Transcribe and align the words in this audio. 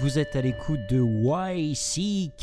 Vous 0.00 0.18
êtes 0.18 0.34
à 0.34 0.40
l'écoute 0.40 0.80
de 0.90 1.00
YCK 1.00 2.42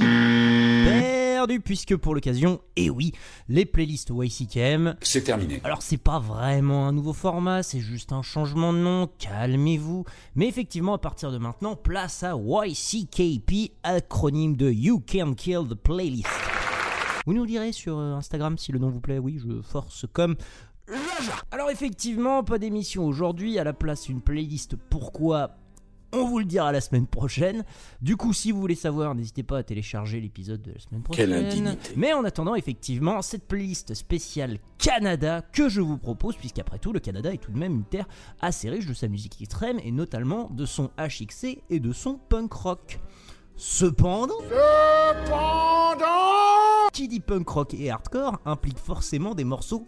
perdu, 0.00 1.60
puisque 1.60 1.94
pour 1.94 2.14
l'occasion, 2.14 2.60
et 2.74 2.90
oui, 2.90 3.12
les 3.48 3.66
playlists 3.66 4.10
YCKM. 4.10 4.96
C'est 5.00 5.22
terminé. 5.22 5.60
Alors, 5.62 5.82
c'est 5.82 5.96
pas 5.96 6.18
vraiment 6.18 6.88
un 6.88 6.92
nouveau 6.92 7.12
format, 7.12 7.62
c'est 7.62 7.78
juste 7.78 8.12
un 8.12 8.22
changement 8.22 8.72
de 8.72 8.78
nom, 8.78 9.08
calmez-vous. 9.18 10.04
Mais 10.34 10.48
effectivement, 10.48 10.94
à 10.94 10.98
partir 10.98 11.30
de 11.30 11.38
maintenant, 11.38 11.76
place 11.76 12.24
à 12.24 12.34
YCKP, 12.36 13.72
acronyme 13.84 14.56
de 14.56 14.68
You 14.68 15.00
Can 15.08 15.34
Kill 15.34 15.68
the 15.68 15.74
Playlist. 15.74 16.26
Vous 17.26 17.34
nous 17.34 17.46
direz 17.46 17.70
sur 17.70 17.98
euh, 17.98 18.14
Instagram 18.14 18.58
si 18.58 18.72
le 18.72 18.80
nom 18.80 18.90
vous 18.90 19.00
plaît, 19.00 19.18
oui, 19.18 19.38
je 19.38 19.62
force 19.62 20.06
comme 20.12 20.34
alors 21.50 21.70
effectivement, 21.70 22.44
pas 22.44 22.58
d'émission 22.58 23.06
aujourd'hui, 23.06 23.58
à 23.58 23.64
la 23.64 23.72
place 23.72 24.08
une 24.08 24.20
playlist 24.20 24.76
pourquoi 24.76 25.56
on 26.12 26.24
vous 26.26 26.38
le 26.38 26.44
dira 26.44 26.72
la 26.72 26.80
semaine 26.80 27.06
prochaine. 27.06 27.64
Du 28.00 28.16
coup, 28.16 28.32
si 28.32 28.52
vous 28.52 28.60
voulez 28.60 28.74
savoir, 28.74 29.14
n'hésitez 29.14 29.42
pas 29.42 29.58
à 29.58 29.62
télécharger 29.62 30.20
l'épisode 30.20 30.62
de 30.62 30.72
la 30.72 30.78
semaine 30.78 31.02
prochaine. 31.02 31.30
Quelle 31.30 31.44
indignité. 31.44 31.92
Mais 31.96 32.12
en 32.12 32.24
attendant, 32.24 32.54
effectivement, 32.54 33.22
cette 33.22 33.46
playlist 33.46 33.94
spéciale 33.94 34.58
Canada 34.78 35.42
que 35.52 35.68
je 35.68 35.80
vous 35.80 35.98
propose, 35.98 36.36
puisqu'après 36.36 36.78
tout, 36.78 36.92
le 36.92 37.00
Canada 37.00 37.32
est 37.32 37.38
tout 37.38 37.52
de 37.52 37.58
même 37.58 37.74
une 37.74 37.84
terre 37.84 38.06
assez 38.40 38.70
riche 38.70 38.86
de 38.86 38.94
sa 38.94 39.08
musique 39.08 39.40
extrême, 39.40 39.78
et 39.82 39.92
notamment 39.92 40.48
de 40.50 40.64
son 40.66 40.90
HXC 40.98 41.62
et 41.70 41.80
de 41.80 41.92
son 41.92 42.18
punk 42.28 42.52
rock. 42.52 43.00
Cependant, 43.56 44.34
qui 46.92 47.08
dit 47.08 47.20
punk 47.20 47.48
rock 47.48 47.74
et 47.74 47.90
hardcore 47.90 48.38
implique 48.44 48.78
forcément 48.78 49.34
des 49.34 49.44
morceaux 49.44 49.86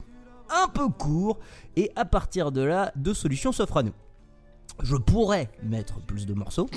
un 0.51 0.69
peu 0.69 0.89
courts, 0.89 1.39
et 1.77 1.91
à 1.95 2.05
partir 2.05 2.53
de 2.53 2.63
là, 2.63 2.93
deux 2.97 3.15
solutions 3.15 3.53
s'offrent 3.53 3.77
à 3.79 3.83
nous. 3.83 3.93
Je 4.83 4.97
pourrais 4.97 5.51
mettre 5.63 6.01
plus 6.01 6.27
de 6.27 6.35
morceaux. 6.35 6.69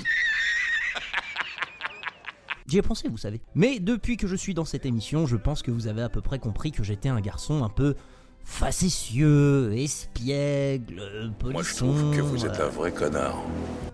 J'y 2.66 2.78
ai 2.78 2.82
pensé, 2.82 3.08
vous 3.08 3.18
savez. 3.18 3.40
Mais 3.54 3.80
depuis 3.80 4.16
que 4.16 4.26
je 4.26 4.36
suis 4.36 4.54
dans 4.54 4.64
cette 4.64 4.86
émission, 4.86 5.26
je 5.26 5.36
pense 5.36 5.62
que 5.62 5.70
vous 5.70 5.88
avez 5.88 6.02
à 6.02 6.08
peu 6.08 6.20
près 6.20 6.38
compris 6.38 6.72
que 6.72 6.82
j'étais 6.82 7.08
un 7.08 7.20
garçon 7.20 7.64
un 7.64 7.68
peu 7.68 7.94
facétieux, 8.44 9.72
espiègle, 9.76 11.32
polisson. 11.38 11.52
Moi, 11.52 11.62
je 11.62 11.74
trouve 11.74 12.16
que 12.16 12.20
vous 12.20 12.46
êtes 12.46 12.58
euh, 12.60 12.66
un 12.66 12.70
vrai 12.70 12.92
connard. 12.92 13.42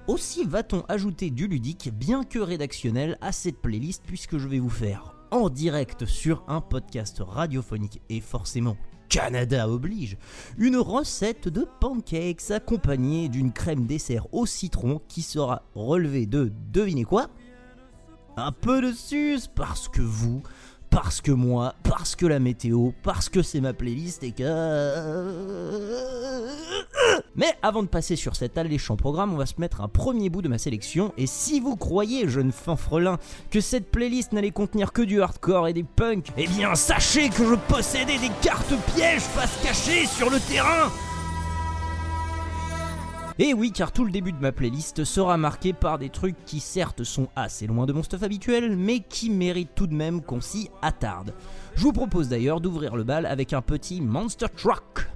aussi 0.06 0.45
va-t-on 0.45 0.84
ajouter 0.89 1.31
du 1.31 1.48
ludique, 1.48 1.91
bien 1.93 2.25
que 2.25 2.39
rédactionnel, 2.39 3.19
à 3.20 3.33
cette 3.33 3.61
playlist 3.61 4.03
puisque 4.06 4.38
je 4.38 4.49
vais 4.49 4.59
vous 4.59 4.71
faire 4.71 5.15
en 5.31 5.50
direct 5.50 6.06
sur 6.06 6.43
un 6.49 6.60
podcast 6.60 7.21
radiophonique 7.21 8.00
et 8.09 8.21
forcément 8.21 8.77
Canada 9.09 9.69
oblige, 9.69 10.17
une 10.59 10.77
recette 10.77 11.49
de 11.49 11.67
pancakes 11.81 12.51
accompagnée 12.51 13.29
d'une 13.29 13.53
crème 13.53 13.87
dessert 13.87 14.33
au 14.33 14.47
citron 14.47 15.01
qui 15.09 15.23
sera 15.23 15.63
relevée 15.75 16.27
de, 16.27 16.53
devinez 16.73 17.05
quoi? 17.05 17.29
Un 18.37 18.53
peu 18.53 18.81
de 18.81 18.93
suce 18.93 19.49
parce 19.49 19.89
que 19.89 20.03
vous, 20.03 20.43
parce 20.91 21.21
que 21.21 21.31
moi, 21.31 21.75
parce 21.82 22.16
que 22.16 22.26
la 22.26 22.38
météo, 22.38 22.91
parce 23.03 23.28
que 23.28 23.43
c'est 23.43 23.60
ma 23.60 23.72
playlist 23.72 24.22
et 24.22 24.32
que... 24.32 24.44
Mais 27.37 27.54
avant 27.62 27.82
de 27.82 27.88
passer 27.88 28.16
sur 28.16 28.37
cet 28.37 28.59
alléchant 28.59 28.97
programme, 28.97 29.32
on 29.32 29.37
va 29.37 29.47
se 29.47 29.54
mettre 29.59 29.81
un 29.81 29.88
premier 29.88 30.28
bout 30.28 30.43
de 30.43 30.48
ma 30.48 30.59
sélection. 30.59 31.12
Et 31.16 31.27
si 31.27 31.60
vous 31.60 31.77
croyez, 31.77 32.28
jeune 32.28 32.53
fanfrelin, 32.53 33.19
que 33.50 33.60
cette 33.60 33.91
playlist 33.91 34.32
n'allait 34.32 34.50
contenir 34.50 34.93
que 34.93 35.03
du 35.03 35.22
hardcore 35.22 35.69
et 35.69 35.72
des 35.72 35.84
punks, 35.84 36.32
eh 36.37 36.47
bien 36.47 36.75
sachez 36.75 37.28
que 37.28 37.44
je 37.44 37.54
possédais 37.54 38.19
des 38.19 38.31
cartes 38.43 38.75
pièges 38.94 39.22
face 39.22 39.59
cachée 39.62 40.06
sur 40.06 40.31
le 40.31 40.41
terrain 40.41 40.91
et 43.41 43.54
oui, 43.54 43.71
car 43.72 43.93
tout 43.93 44.04
le 44.04 44.10
début 44.10 44.32
de 44.32 44.41
ma 44.41 44.50
playlist 44.50 45.04
sera 45.04 45.37
marqué 45.37 45.72
par 45.72 45.99
des 45.99 46.09
trucs 46.09 46.44
qui 46.44 46.59
certes 46.59 47.04
sont 47.04 47.28
assez 47.37 47.66
loin 47.69 47.87
de 47.87 47.93
mon 47.93 48.03
stuff 48.03 48.22
habituel, 48.25 48.76
mais 48.76 48.99
qui 49.00 49.31
méritent 49.31 49.75
tout 49.76 49.87
de 49.87 49.94
même 49.94 50.22
qu'on 50.22 50.41
s'y 50.41 50.71
attarde. 50.82 51.32
Je 51.77 51.82
vous 51.82 51.93
propose 51.93 52.28
d'ailleurs 52.28 52.60
d'ouvrir 52.60 52.97
le 52.97 53.04
bal 53.04 53.27
avec 53.27 53.53
un 53.53 53.62
petit 53.62 54.00
Monster 54.00 54.47
Truck. 54.56 55.09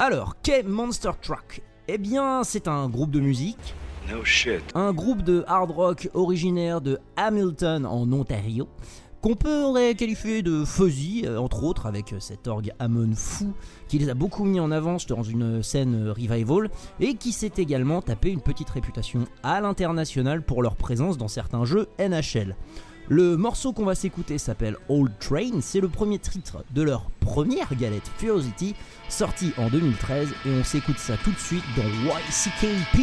Alors, 0.00 0.34
qu'est 0.42 0.64
Monster 0.64 1.12
Truck? 1.20 1.62
Eh 1.86 1.98
bien, 1.98 2.42
c'est 2.42 2.66
un 2.66 2.88
groupe 2.88 3.10
de 3.12 3.20
musique, 3.20 3.74
No 4.10 4.24
shit. 4.24 4.62
un 4.74 4.92
groupe 4.92 5.22
de 5.22 5.44
hard 5.46 5.70
rock 5.70 6.08
originaire 6.14 6.80
de 6.80 6.98
Hamilton 7.16 7.86
en 7.86 8.10
Ontario, 8.12 8.68
qu'on 9.22 9.36
peut 9.36 9.72
qualifier 9.96 10.42
de 10.42 10.64
fuzzy, 10.64 11.22
euh, 11.24 11.38
entre 11.38 11.62
autres 11.62 11.86
avec 11.86 12.14
cet 12.18 12.48
orgue 12.48 12.72
Hammond 12.80 13.14
fou 13.14 13.54
qui 13.86 13.98
les 13.98 14.08
a 14.08 14.14
beaucoup 14.14 14.44
mis 14.44 14.58
en 14.58 14.72
avance 14.72 15.06
dans 15.06 15.22
une 15.22 15.62
scène 15.62 16.08
euh, 16.08 16.12
revival 16.12 16.70
et 16.98 17.14
qui 17.14 17.30
s'est 17.30 17.52
également 17.56 18.02
tapé 18.02 18.30
une 18.30 18.40
petite 18.40 18.68
réputation 18.68 19.26
à 19.44 19.60
l'international 19.60 20.42
pour 20.42 20.62
leur 20.62 20.74
présence 20.74 21.18
dans 21.18 21.28
certains 21.28 21.64
jeux 21.64 21.86
NHL. 22.00 22.56
Le 23.08 23.36
morceau 23.36 23.72
qu'on 23.72 23.84
va 23.84 23.94
s'écouter 23.94 24.38
s'appelle 24.38 24.76
Old 24.88 25.12
Train, 25.20 25.60
c'est 25.60 25.80
le 25.80 25.88
premier 25.88 26.18
titre 26.18 26.64
de 26.74 26.82
leur 26.82 27.10
première 27.20 27.74
galette 27.76 28.10
Furiosity, 28.16 28.74
sortie 29.08 29.52
en 29.56 29.68
2013, 29.68 30.28
et 30.46 30.50
on 30.60 30.64
s'écoute 30.64 30.98
ça 30.98 31.14
tout 31.22 31.30
de 31.30 31.38
suite 31.38 31.64
dans 31.76 31.82
YCKP. 31.82 33.02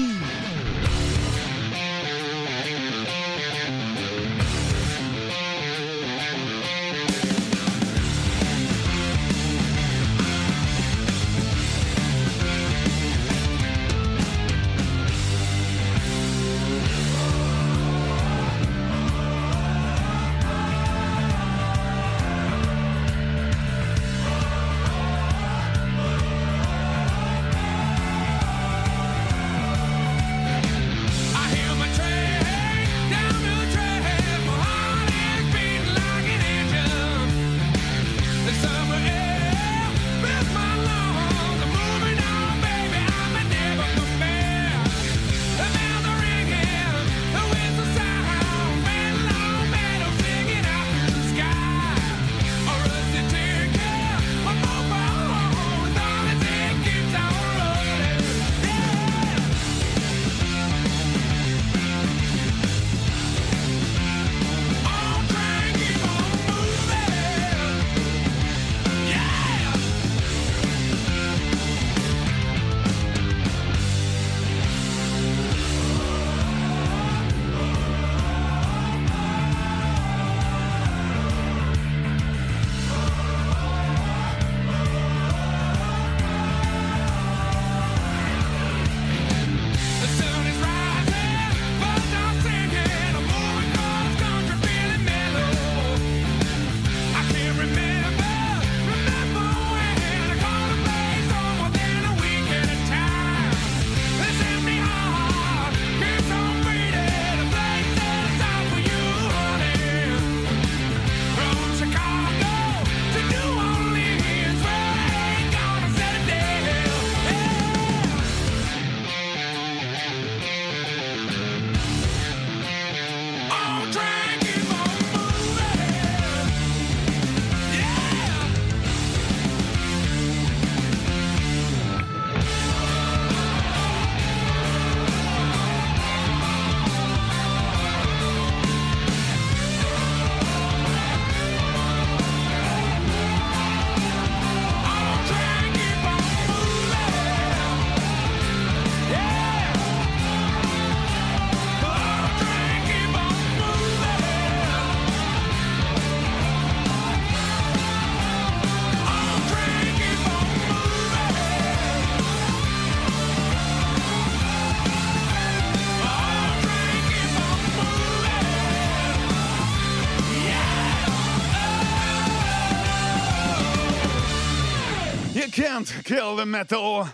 Can't 175.51 176.03
kill 176.03 176.35
the 176.35 176.45
metal. 176.45 177.05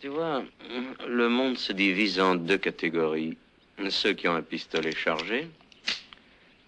Tu 0.00 0.08
vois, 0.08 0.42
le 1.06 1.28
monde 1.28 1.58
se 1.58 1.72
divise 1.72 2.20
en 2.20 2.34
deux 2.34 2.58
catégories. 2.58 3.36
Ceux 3.90 4.12
qui 4.12 4.26
ont 4.28 4.34
un 4.34 4.42
pistolet 4.42 4.94
chargé 4.94 5.48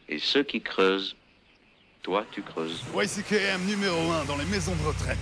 et 0.08 0.18
ceux 0.18 0.42
qui 0.42 0.60
creusent. 0.60 1.16
Toi, 2.02 2.24
tu 2.32 2.42
creuses. 2.42 2.82
YCKM 2.94 3.64
numéro 3.66 4.10
1 4.10 4.24
dans 4.24 4.36
les 4.36 4.46
maisons 4.46 4.74
de 4.74 4.86
retraite. 4.86 5.18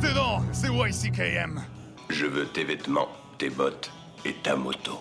Tes 0.00 0.14
dents, 0.14 0.42
c'est 0.52 0.68
YCKM. 0.68 1.60
Je 2.08 2.26
veux 2.26 2.46
tes 2.46 2.62
vêtements, 2.62 3.08
tes 3.36 3.50
bottes 3.50 3.90
et 4.24 4.32
ta 4.34 4.54
moto. 4.54 5.00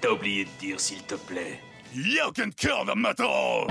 T'as 0.00 0.10
oublié 0.10 0.44
de 0.44 0.50
dire 0.58 0.78
s'il 0.78 1.02
te 1.02 1.14
plaît. 1.14 1.60
You 1.94 2.32
can 2.36 2.50
kill 2.56 2.84
the 2.86 2.94
metal. 2.94 3.66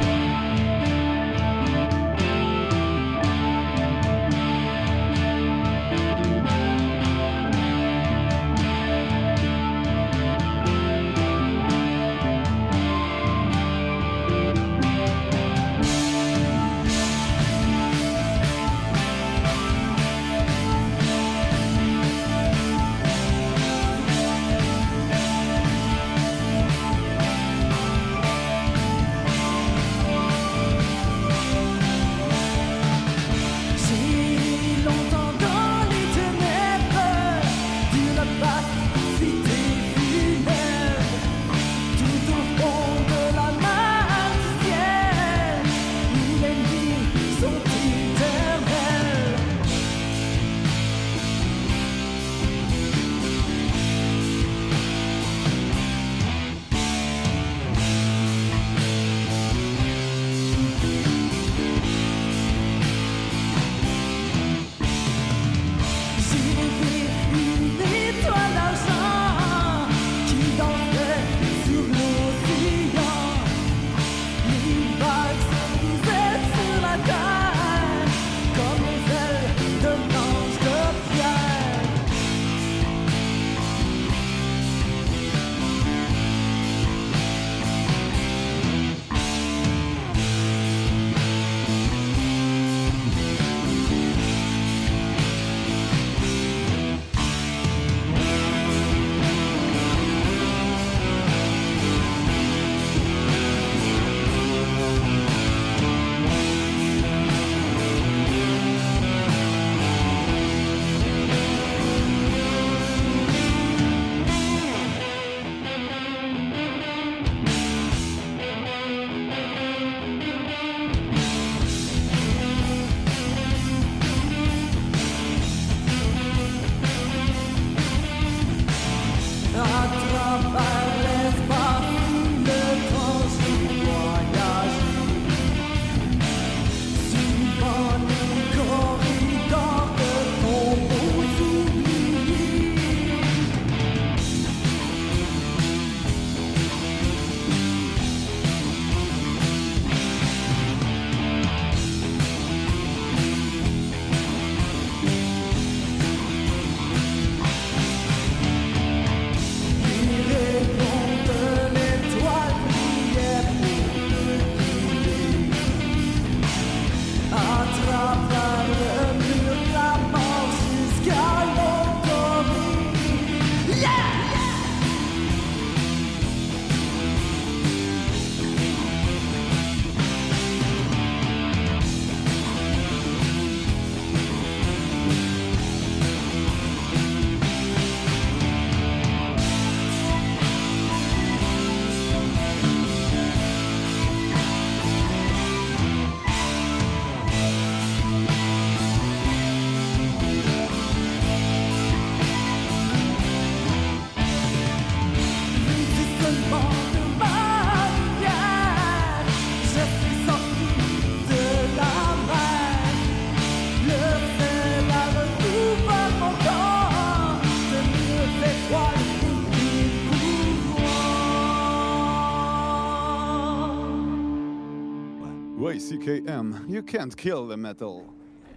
YCKM, 225.89 226.69
you 226.69 226.83
can't 226.83 227.15
kill 227.15 227.47
the 227.47 227.57
metal. 227.57 228.03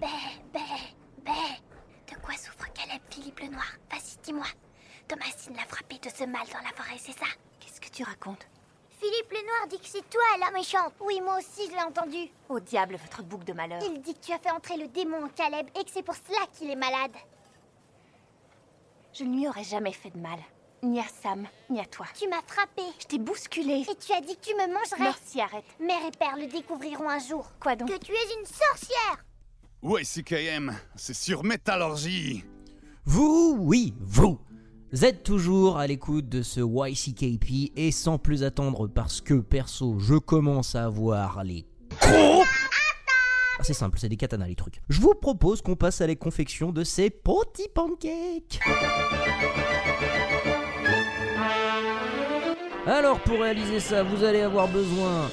Bé, 0.01 0.07
bé, 0.53 0.61
bé. 1.25 1.33
De 2.07 2.15
quoi 2.21 2.35
souffre 2.35 2.71
Caleb 2.75 3.01
Philippe 3.09 3.41
le 3.41 3.49
Noir? 3.49 3.73
Vas-y, 3.91 4.19
dis-moi. 4.23 4.45
Thomasine 5.09 5.57
l'a 5.57 5.65
frappé 5.65 5.97
de 5.97 6.11
ce 6.11 6.25
mal 6.25 6.43
dans 6.53 6.63
la 6.63 6.75
forêt, 6.75 6.99
c'est 6.99 7.19
ça? 7.19 7.25
Qu'est-ce 7.59 7.81
que 7.81 7.89
tu 7.89 8.03
racontes? 8.03 8.47
Philippe 8.91 9.31
le 9.31 9.47
Noir 9.47 9.67
dit 9.71 9.79
que 9.79 9.87
c'est 9.87 10.09
toi 10.11 10.23
la 10.41 10.51
méchante. 10.51 10.93
Oui, 11.01 11.21
moi 11.23 11.39
aussi, 11.39 11.67
je 11.69 11.73
l'ai 11.73 11.83
entendu. 11.83 12.31
Au 12.51 12.61
diable, 12.61 12.97
votre 12.97 13.23
bouc 13.23 13.45
de 13.45 13.55
malheur. 13.55 13.81
Il 13.83 14.03
dit 14.03 14.15
que 14.15 14.21
tu 14.27 14.33
as 14.33 14.39
fait 14.39 14.51
entrer 14.51 14.77
le 14.77 14.89
démon 14.89 15.25
en 15.25 15.29
Caleb 15.29 15.69
et 15.81 15.85
que 15.85 15.91
c'est 15.91 16.03
pour 16.03 16.17
cela 16.17 16.47
qu'il 16.53 16.71
est 16.71 16.77
malade. 16.77 17.17
Je 19.15 19.25
ne 19.25 19.35
lui 19.35 19.49
aurais 19.49 19.65
jamais 19.65 19.93
fait 19.93 20.11
de 20.11 20.19
mal. 20.19 20.39
Ni 20.85 20.99
à 20.99 21.05
Sam, 21.23 21.47
ni 21.71 21.79
à 21.79 21.85
toi. 21.85 22.07
Tu 22.19 22.29
m'as 22.29 22.43
frappé. 22.45 22.83
Je 22.99 23.07
t'ai 23.07 23.19
bousculé. 23.19 23.85
Et 23.89 23.95
tu 24.05 24.13
as 24.13 24.21
dit 24.21 24.35
que 24.35 24.49
tu 24.49 24.55
me 24.55 24.67
mangerais. 24.67 24.99
Merci, 24.99 25.41
arrête. 25.41 25.65
Mère 25.79 26.05
et 26.07 26.11
père 26.11 26.37
le 26.37 26.49
découvriront 26.49 27.09
un 27.09 27.21
jour. 27.21 27.53
Quoi 27.61 27.77
donc 27.77 27.89
Que 27.89 27.99
tu 27.99 28.11
es 28.11 28.41
une 28.41 28.47
sorcière 28.47 29.25
YCKM, 29.85 30.77
c'est 30.97 31.15
sur 31.15 31.45
Métallurgie. 31.45 32.45
Vous, 33.05 33.57
oui, 33.61 33.95
vous 34.01 34.41
êtes 35.03 35.23
toujours 35.23 35.79
à 35.79 35.87
l'écoute 35.87 36.29
de 36.29 36.43
ce 36.43 36.61
YCKP 36.61 37.73
et 37.77 37.93
sans 37.93 38.19
plus 38.19 38.43
attendre 38.43 38.89
parce 38.89 39.21
que 39.21 39.35
perso 39.35 39.99
je 39.99 40.17
commence 40.17 40.75
à 40.75 40.85
avoir 40.85 41.43
les 41.45 41.65
crocs. 41.99 42.47
Ah, 43.59 43.65
c'est 43.65 43.75
simple, 43.75 43.99
c'est 44.01 44.09
des 44.09 44.17
katanas 44.17 44.47
les 44.47 44.57
trucs. 44.57 44.81
Je 44.89 45.01
vous 45.01 45.15
propose 45.15 45.63
qu'on 45.63 45.77
passe 45.77 46.01
à 46.01 46.07
la 46.07 46.17
confection 46.17 46.73
de 46.73 46.85
ces 46.85 47.11
petits 47.11 47.69
pancakes. 47.73 48.61
Alors 52.87 53.21
pour 53.21 53.41
réaliser 53.41 53.79
ça, 53.79 54.03
vous 54.03 54.25
allez 54.25 54.41
avoir 54.41 54.67
besoin 54.67 55.31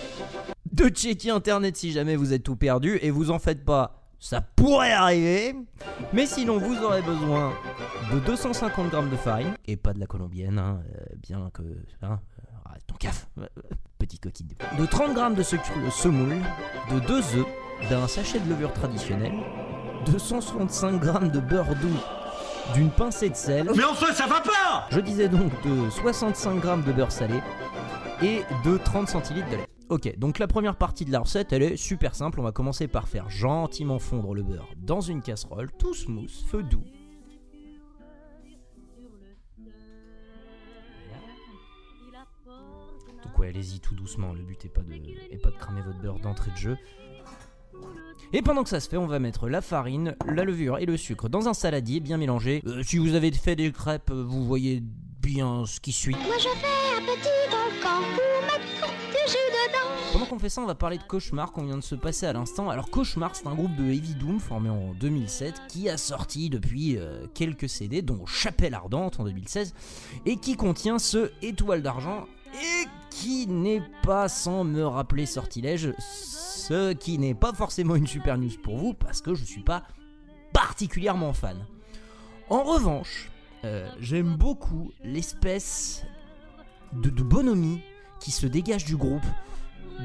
de 0.72 0.88
checker 0.88 1.32
internet 1.32 1.76
si 1.76 1.92
jamais 1.92 2.16
vous 2.16 2.32
êtes 2.32 2.44
tout 2.44 2.56
perdu 2.56 3.00
et 3.02 3.10
vous 3.10 3.32
en 3.32 3.40
faites 3.40 3.66
pas, 3.66 4.04
ça 4.20 4.40
pourrait 4.40 4.92
arriver. 4.92 5.56
Mais 6.14 6.28
sinon 6.28 6.60
vous 6.60 6.78
aurez 6.84 7.02
besoin 7.02 7.54
de 8.14 8.20
250 8.20 8.92
grammes 8.92 9.10
de 9.10 9.16
farine 9.16 9.56
et 9.66 9.78
pas 9.78 9.94
de 9.94 10.00
la 10.00 10.06
colombienne, 10.06 10.60
hein, 10.60 10.80
euh, 10.96 11.16
bien 11.18 11.50
que 11.52 11.64
hein, 12.04 12.20
euh, 12.40 12.70
arrête 12.70 12.86
ton 12.86 12.96
caf, 12.96 13.28
euh, 13.40 13.48
petite 13.98 14.22
coquille. 14.22 14.56
De 14.78 14.86
30 14.86 15.16
grammes 15.16 15.36
de 15.36 15.44
sucre 15.44 15.66
semoule, 15.92 16.38
de 16.92 17.00
2 17.00 17.18
œufs, 17.38 17.48
d'un 17.90 18.08
sachet 18.08 18.40
de 18.40 18.48
levure 18.48 18.74
traditionnelle, 18.74 19.34
de 20.06 20.20
165 20.20 21.00
grammes 21.00 21.30
de 21.30 21.40
beurre 21.40 21.76
doux, 21.82 21.98
d'une 22.74 22.90
pincée 22.90 23.30
de 23.30 23.36
sel. 23.36 23.70
Mais 23.76 23.84
enfin, 23.84 24.14
ça 24.14 24.28
va 24.28 24.42
pas 24.42 24.88
Je 24.92 25.00
disais 25.00 25.30
donc 25.30 25.52
de 25.64 25.90
65 25.90 26.60
grammes 26.60 26.84
de 26.84 26.92
beurre 26.92 27.12
salé 27.12 27.40
et 28.22 28.42
de 28.66 28.78
30 28.78 29.08
centilitres 29.08 29.50
de 29.50 29.58
lait. 29.58 29.68
Ok, 29.90 30.16
donc 30.20 30.38
la 30.38 30.48
première 30.48 30.76
partie 30.76 31.04
de 31.04 31.12
la 31.12 31.20
recette, 31.20 31.52
elle 31.52 31.64
est 31.64 31.76
super 31.76 32.14
simple. 32.14 32.40
On 32.40 32.44
va 32.44 32.52
commencer 32.52 32.88
par 32.88 33.08
faire 33.08 33.30
gentiment 33.30 33.98
fondre 33.98 34.36
le 34.36 34.44
beurre 34.44 34.70
dans 34.78 35.02
une 35.02 35.22
casserole, 35.22 35.72
tout 35.80 35.96
smooth, 35.96 36.30
feu 36.48 36.62
doux. 36.62 36.84
Donc 43.24 43.40
ouais, 43.40 43.50
allez-y 43.50 43.80
tout 43.80 43.96
doucement. 43.96 44.34
Le 44.34 44.44
but 44.44 44.64
est 44.66 44.70
pas 44.70 44.82
de, 44.82 44.94
est 44.94 45.42
pas 45.42 45.50
de 45.50 45.58
cramer 45.58 45.82
votre 45.82 46.00
beurre 46.00 46.20
d'entrée 46.20 46.52
de 46.52 46.58
jeu. 46.58 46.78
Et 48.32 48.42
pendant 48.42 48.64
que 48.64 48.70
ça 48.70 48.80
se 48.80 48.88
fait, 48.88 48.98
on 48.98 49.08
va 49.08 49.20
mettre 49.20 49.50
la 49.50 49.62
farine, 49.62 50.16
la 50.28 50.44
levure 50.44 50.78
et 50.78 50.86
le 50.86 50.98
sucre 50.98 51.30
dans 51.30 51.48
un 51.48 51.54
saladier 51.54 52.00
bien 52.00 52.18
mélangé. 52.18 52.62
Euh, 52.68 52.84
si 52.84 52.98
vous 52.98 53.16
avez 53.16 53.32
fait 53.32 53.56
des 53.56 53.72
crêpes, 53.72 54.12
euh, 54.12 54.24
vous 54.24 54.46
voyez 54.46 54.84
bien 55.20 55.66
ce 55.66 55.80
qui 55.80 55.92
suit. 55.92 56.16
Moi, 56.16 56.38
je 56.38 56.44
fais 56.44 56.96
un 56.96 57.02
petit 57.02 57.50
volcan 57.50 58.02
pour 58.14 58.42
mettre 58.46 58.94
du 59.10 59.32
jus 59.32 59.38
dedans. 59.52 60.14
Pendant 60.14 60.26
qu'on 60.26 60.38
fait 60.38 60.50
ça, 60.50 60.62
on 60.62 60.68
va 60.68 60.76
parler 60.76 60.98
de 61.00 61.04
Cauchemar 61.04 61.52
qu'on 61.52 61.64
vient 61.64 61.78
de 61.78 61.84
se 61.84 61.96
passer 61.96 62.28
à 62.28 62.34
l'instant. 62.34 62.70
Alors 62.70 62.92
Cauchemar, 62.92 63.36
c'est 63.36 63.48
un 63.48 63.56
groupe 63.56 63.76
de 63.76 63.86
heavy 63.86 64.14
doom 64.14 64.40
formé 64.40 64.70
en 64.70 64.94
2007 64.94 65.64
qui 65.68 65.90
a 65.90 65.98
sorti 65.98 66.52
depuis 66.52 66.98
euh, 66.98 67.26
quelques 67.34 67.68
CD, 67.68 68.04
dont 68.04 68.26
Chapelle 68.28 68.76
Ardente 68.76 69.20
en 69.20 69.24
2016, 69.24 69.74
et 70.28 70.38
qui 70.38 70.56
contient 70.56 71.00
ce 71.00 71.32
Étoile 71.42 71.82
d'argent 71.82 72.28
et 72.54 72.86
qui 73.10 73.48
n'est 73.48 73.84
pas 74.04 74.30
sans 74.30 74.64
me 74.64 74.86
rappeler 74.86 75.26
Sortilège, 75.26 75.94
ce 76.70 76.94
qui 76.94 77.18
n'est 77.18 77.34
pas 77.34 77.52
forcément 77.52 77.96
une 77.96 78.06
super 78.06 78.38
news 78.38 78.52
pour 78.62 78.78
vous 78.78 78.94
parce 78.94 79.22
que 79.22 79.34
je 79.34 79.44
suis 79.44 79.64
pas 79.64 79.84
particulièrement 80.54 81.34
fan. 81.34 81.66
En 82.48 82.62
revanche, 82.62 83.32
euh, 83.66 83.90
j'aime 84.00 84.36
beaucoup 84.36 84.92
l'espèce 85.04 86.04
de, 86.94 87.10
de 87.10 87.24
bonhomie 87.24 87.82
qui 88.20 88.30
se 88.30 88.46
dégage 88.46 88.86
du 88.86 88.98
groupe. 88.98 89.26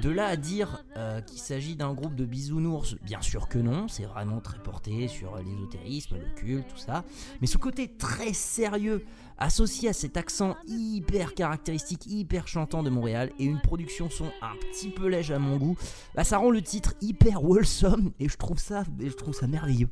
De 0.01 0.09
là 0.09 0.27
à 0.27 0.37
dire 0.37 0.83
euh, 0.97 1.21
qu'il 1.21 1.39
s'agit 1.39 1.77
d'un 1.77 1.93
groupe 1.93 2.15
de 2.15 2.25
bisounours, 2.25 2.97
bien 3.03 3.21
sûr 3.21 3.49
que 3.49 3.59
non, 3.59 3.87
c'est 3.87 4.07
vraiment 4.07 4.41
très 4.41 4.59
porté 4.59 5.07
sur 5.07 5.37
l'ésotérisme, 5.37 6.17
le 6.17 6.35
culte, 6.35 6.67
tout 6.69 6.79
ça. 6.79 7.05
Mais 7.43 7.47
ce 7.47 7.59
côté 7.59 7.89
très 7.89 8.33
sérieux, 8.33 9.05
associé 9.39 9.89
à 9.89 9.93
cet 9.93 10.17
accent 10.17 10.57
hyper 10.67 11.35
caractéristique, 11.35 12.07
hyper 12.07 12.49
chantant 12.49 12.83
de 12.83 12.91
Montréal, 12.91 13.31
et 13.39 13.45
une 13.45 13.61
production 13.61 14.11
son 14.11 14.27
un 14.43 14.57
petit 14.71 14.91
peu 14.91 15.09
léger 15.09 15.35
à 15.35 15.39
mon 15.39 15.57
goût, 15.57 15.77
bah, 16.15 16.25
ça 16.25 16.39
rend 16.39 16.51
le 16.51 16.63
titre 16.63 16.95
hyper 17.01 17.43
wholesome, 17.45 18.13
et 18.21 18.29
je 18.29 18.37
trouve 18.37 18.59
ça, 18.59 18.85
je 19.01 19.13
trouve 19.13 19.35
ça 19.35 19.47
merveilleux. 19.47 19.89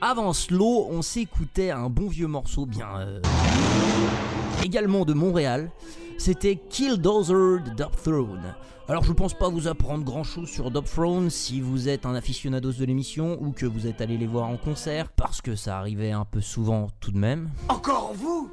Avant 0.00 0.32
Slow, 0.32 0.86
on 0.90 1.02
s'écoutait 1.02 1.70
un 1.70 1.90
bon 1.90 2.08
vieux 2.08 2.28
morceau 2.28 2.64
bien... 2.66 2.88
euh, 3.00 3.20
également 4.62 5.04
de 5.04 5.12
Montréal, 5.12 5.70
c'était 6.18 6.56
Killdozer 6.56 7.62
de 7.64 7.70
Dub 7.70 7.90
Throne. 8.02 8.54
Alors 8.90 9.04
je 9.04 9.12
pense 9.12 9.34
pas 9.34 9.48
vous 9.48 9.68
apprendre 9.68 10.04
grand 10.04 10.24
chose 10.24 10.50
sur 10.50 10.72
Dub 10.72 10.84
Throne 10.84 11.30
si 11.30 11.60
vous 11.60 11.88
êtes 11.88 12.06
un 12.06 12.16
aficionados 12.16 12.72
de 12.72 12.84
l'émission 12.84 13.40
ou 13.40 13.52
que 13.52 13.64
vous 13.64 13.86
êtes 13.86 14.00
allé 14.00 14.18
les 14.18 14.26
voir 14.26 14.48
en 14.48 14.56
concert, 14.56 15.10
parce 15.12 15.40
que 15.40 15.54
ça 15.54 15.78
arrivait 15.78 16.10
un 16.10 16.24
peu 16.24 16.40
souvent 16.40 16.88
tout 16.98 17.12
de 17.12 17.18
même. 17.18 17.50
Encore 17.68 18.12
vous? 18.14 18.50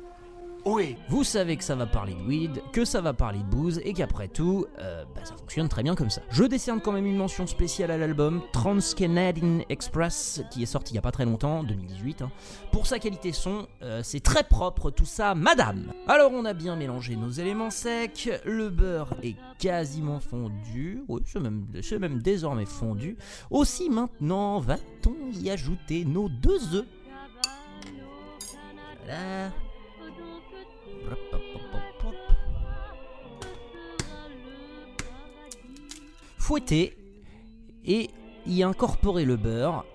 Oui. 0.69 0.97
Vous 1.07 1.23
savez 1.23 1.55
que 1.55 1.63
ça 1.63 1.75
va 1.75 1.85
parler 1.85 2.13
de 2.13 2.21
weed, 2.23 2.61
que 2.73 2.83
ça 2.83 2.99
va 2.99 3.13
parler 3.13 3.39
de 3.39 3.45
booze 3.45 3.79
et 3.85 3.93
qu'après 3.93 4.27
tout, 4.27 4.65
euh, 4.79 5.05
bah, 5.15 5.21
ça 5.23 5.33
fonctionne 5.37 5.69
très 5.69 5.81
bien 5.81 5.95
comme 5.95 6.09
ça. 6.09 6.21
Je 6.29 6.43
décerne 6.43 6.81
quand 6.81 6.91
même 6.91 7.05
une 7.05 7.15
mention 7.15 7.47
spéciale 7.47 7.89
à 7.89 7.97
l'album 7.97 8.41
Trans 8.51 8.77
Canadian 8.97 9.59
Express 9.69 10.41
qui 10.51 10.63
est 10.63 10.65
sorti 10.65 10.91
il 10.91 10.95
y 10.95 10.97
a 10.97 11.01
pas 11.01 11.11
très 11.11 11.23
longtemps, 11.23 11.63
2018. 11.63 12.21
hein. 12.21 12.31
Pour 12.73 12.85
sa 12.85 12.99
qualité 12.99 13.31
son, 13.31 13.65
euh, 13.81 14.01
c'est 14.03 14.19
très 14.19 14.43
propre 14.43 14.91
tout 14.91 15.05
ça, 15.05 15.35
madame. 15.35 15.93
Alors 16.05 16.31
on 16.33 16.43
a 16.43 16.53
bien 16.53 16.75
mélangé 16.75 17.15
nos 17.15 17.29
éléments 17.29 17.69
secs, 17.69 18.29
le 18.43 18.69
beurre 18.69 19.13
est 19.23 19.37
quasiment 19.59 20.19
fondu, 20.19 21.01
oui 21.07 21.21
c'est 21.25 21.39
même, 21.39 21.65
même 22.01 22.21
désormais 22.21 22.65
fondu. 22.65 23.15
Aussi 23.49 23.89
maintenant 23.89 24.59
va-t-on 24.59 25.31
y 25.31 25.49
ajouter 25.49 26.03
nos 26.03 26.27
deux 26.27 26.75
œufs. 26.75 26.85
Voilà. 29.05 29.51
Fouetter 36.37 36.97
et 37.85 38.09
y 38.45 38.63
incorporer 38.63 39.25
le 39.25 39.35
beurre 39.35 39.85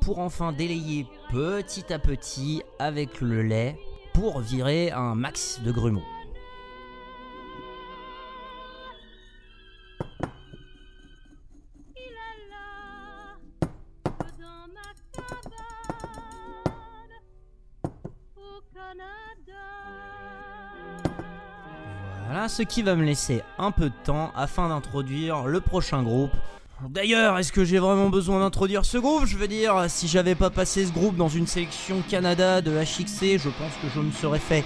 pour 0.00 0.18
enfin 0.18 0.52
délayer 0.52 1.06
petit 1.30 1.92
à 1.92 1.98
petit 1.98 2.62
avec 2.78 3.20
le 3.20 3.42
lait 3.42 3.78
pour 4.12 4.40
virer 4.40 4.90
un 4.90 5.14
max 5.14 5.60
de 5.62 5.70
grumeaux. 5.70 6.02
Voilà, 22.26 22.48
ce 22.48 22.62
qui 22.62 22.82
va 22.82 22.94
me 22.94 23.04
laisser 23.04 23.42
un 23.58 23.70
peu 23.70 23.86
de 23.90 23.94
temps 24.04 24.32
afin 24.36 24.68
d'introduire 24.68 25.46
le 25.46 25.60
prochain 25.60 26.02
groupe. 26.02 26.32
D'ailleurs, 26.88 27.38
est-ce 27.38 27.52
que 27.52 27.64
j'ai 27.64 27.78
vraiment 27.78 28.08
besoin 28.08 28.40
d'introduire 28.40 28.84
ce 28.84 28.98
groupe? 28.98 29.24
Je 29.24 29.36
veux 29.36 29.46
dire, 29.46 29.84
si 29.88 30.08
j'avais 30.08 30.34
pas 30.34 30.50
passé 30.50 30.84
ce 30.84 30.92
groupe 30.92 31.16
dans 31.16 31.28
une 31.28 31.46
sélection 31.46 32.02
Canada 32.08 32.60
de 32.60 32.72
HXC, 32.72 33.38
je 33.38 33.48
pense 33.50 33.72
que 33.80 33.88
je 33.94 34.00
me 34.00 34.10
serais 34.10 34.40
fait 34.40 34.64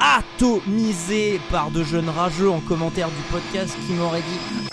atomiser 0.00 1.40
par 1.50 1.70
de 1.70 1.82
jeunes 1.82 2.10
rageux 2.10 2.50
en 2.50 2.60
commentaire 2.60 3.08
du 3.08 3.22
podcast 3.32 3.74
qui 3.86 3.94
m'auraient 3.94 4.20
dit 4.20 4.68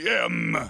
YCKM 0.00 0.69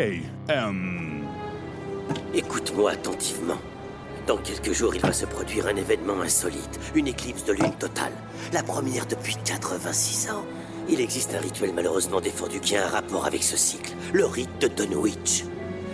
YCKM. 0.00 1.26
Écoute-moi 2.32 2.92
attentivement. 2.92 3.58
Dans 4.26 4.38
quelques 4.38 4.72
jours, 4.72 4.94
il 4.94 5.00
va 5.02 5.12
se 5.12 5.26
produire 5.26 5.66
un 5.66 5.76
événement 5.76 6.20
insolite, 6.22 6.80
une 6.94 7.08
éclipse 7.08 7.44
de 7.44 7.52
lune 7.52 7.74
totale, 7.78 8.12
la 8.52 8.62
première 8.62 9.06
depuis 9.06 9.36
86 9.44 10.30
ans. 10.30 10.44
Il 10.88 11.00
existe 11.00 11.34
un 11.34 11.40
rituel 11.40 11.72
malheureusement 11.74 12.20
défendu 12.20 12.60
qui 12.60 12.76
a 12.76 12.86
un 12.86 12.88
rapport 12.88 13.26
avec 13.26 13.42
ce 13.42 13.56
cycle, 13.56 13.92
le 14.12 14.24
rite 14.24 14.58
de 14.60 14.68
Dunwich. 14.68 15.44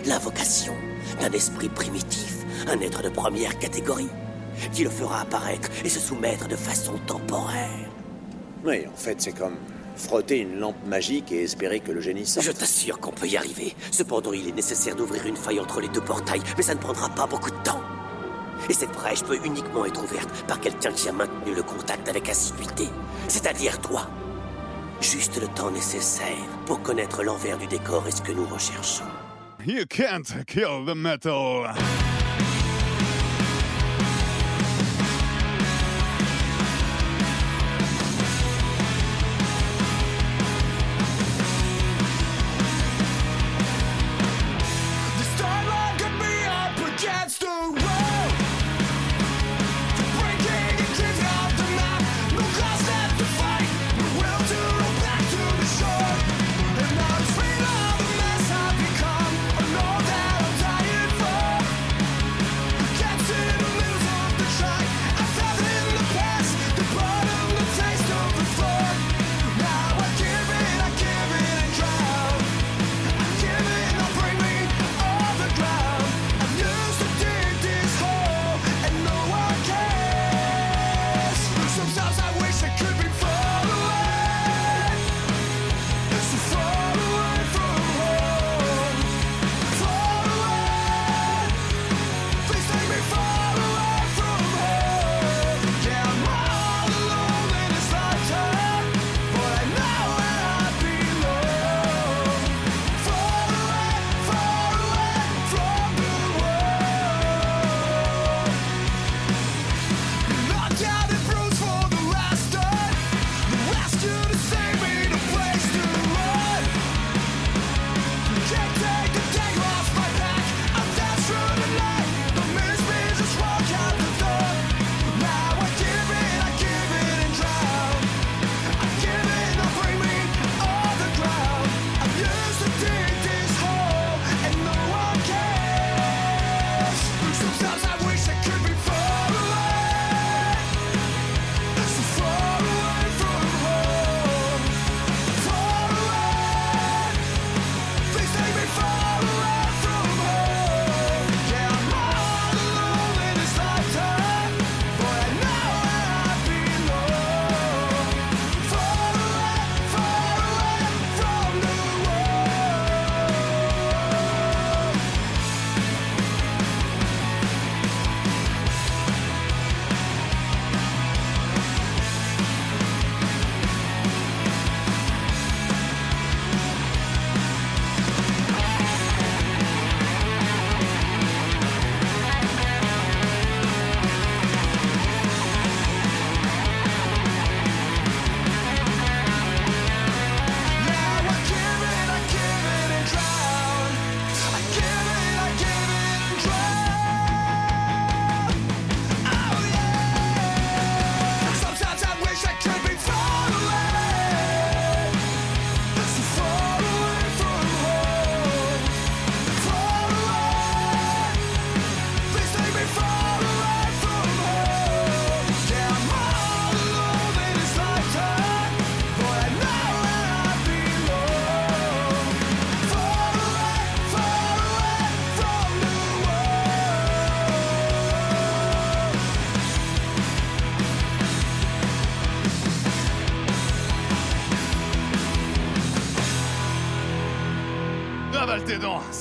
L'invocation 0.05 0.73
d'un 1.19 1.31
esprit 1.31 1.69
primitif, 1.69 2.45
un 2.69 2.79
être 2.79 3.01
de 3.01 3.09
première 3.09 3.59
catégorie, 3.59 4.09
qui 4.71 4.85
le 4.85 4.89
fera 4.89 5.21
apparaître 5.21 5.69
et 5.83 5.89
se 5.89 5.99
soumettre 5.99 6.47
de 6.47 6.55
façon 6.55 6.93
temporaire. 7.07 7.89
Oui, 8.65 8.85
en 8.87 8.97
fait, 8.97 9.21
c'est 9.21 9.37
comme 9.37 9.57
frotter 9.97 10.39
une 10.39 10.59
lampe 10.59 10.85
magique 10.85 11.31
et 11.31 11.43
espérer 11.43 11.79
que 11.79 11.91
le 11.91 12.01
génie 12.01 12.25
sorte. 12.25 12.45
Je 12.45 12.51
t'assure 12.51 12.99
qu'on 12.99 13.11
peut 13.11 13.27
y 13.27 13.37
arriver. 13.37 13.75
Cependant, 13.91 14.33
il 14.33 14.47
est 14.47 14.55
nécessaire 14.55 14.95
d'ouvrir 14.95 15.25
une 15.25 15.35
faille 15.35 15.59
entre 15.59 15.81
les 15.81 15.87
deux 15.89 16.01
portails, 16.01 16.41
mais 16.55 16.63
ça 16.63 16.75
ne 16.75 16.79
prendra 16.79 17.09
pas 17.09 17.27
beaucoup 17.27 17.51
de 17.51 17.63
temps. 17.63 17.81
Et 18.69 18.73
cette 18.73 18.91
brèche 18.91 19.23
peut 19.23 19.39
uniquement 19.43 19.85
être 19.85 20.03
ouverte 20.03 20.29
par 20.47 20.59
quelqu'un 20.59 20.91
qui 20.91 21.09
a 21.09 21.11
maintenu 21.11 21.53
le 21.53 21.63
contact 21.63 22.07
avec 22.09 22.27
assiduité, 22.29 22.85
c'est-à-dire 23.27 23.79
toi. 23.81 24.07
Juste 24.99 25.39
le 25.39 25.47
temps 25.47 25.71
nécessaire 25.71 26.25
pour 26.65 26.81
connaître 26.81 27.23
l'envers 27.23 27.57
du 27.57 27.67
décor 27.67 28.07
et 28.07 28.11
ce 28.11 28.21
que 28.21 28.31
nous 28.31 28.45
recherchons. 28.45 29.05
You 29.65 29.85
can't 29.89 30.45
kill 30.47 30.85
the 30.85 30.95
metal! 30.95 31.67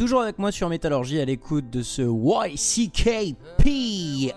Toujours 0.00 0.22
avec 0.22 0.38
moi 0.38 0.50
sur 0.50 0.66
Métallurgie 0.70 1.20
à 1.20 1.26
l'écoute 1.26 1.68
de 1.68 1.82
ce 1.82 2.00
YCKP. 2.00 3.68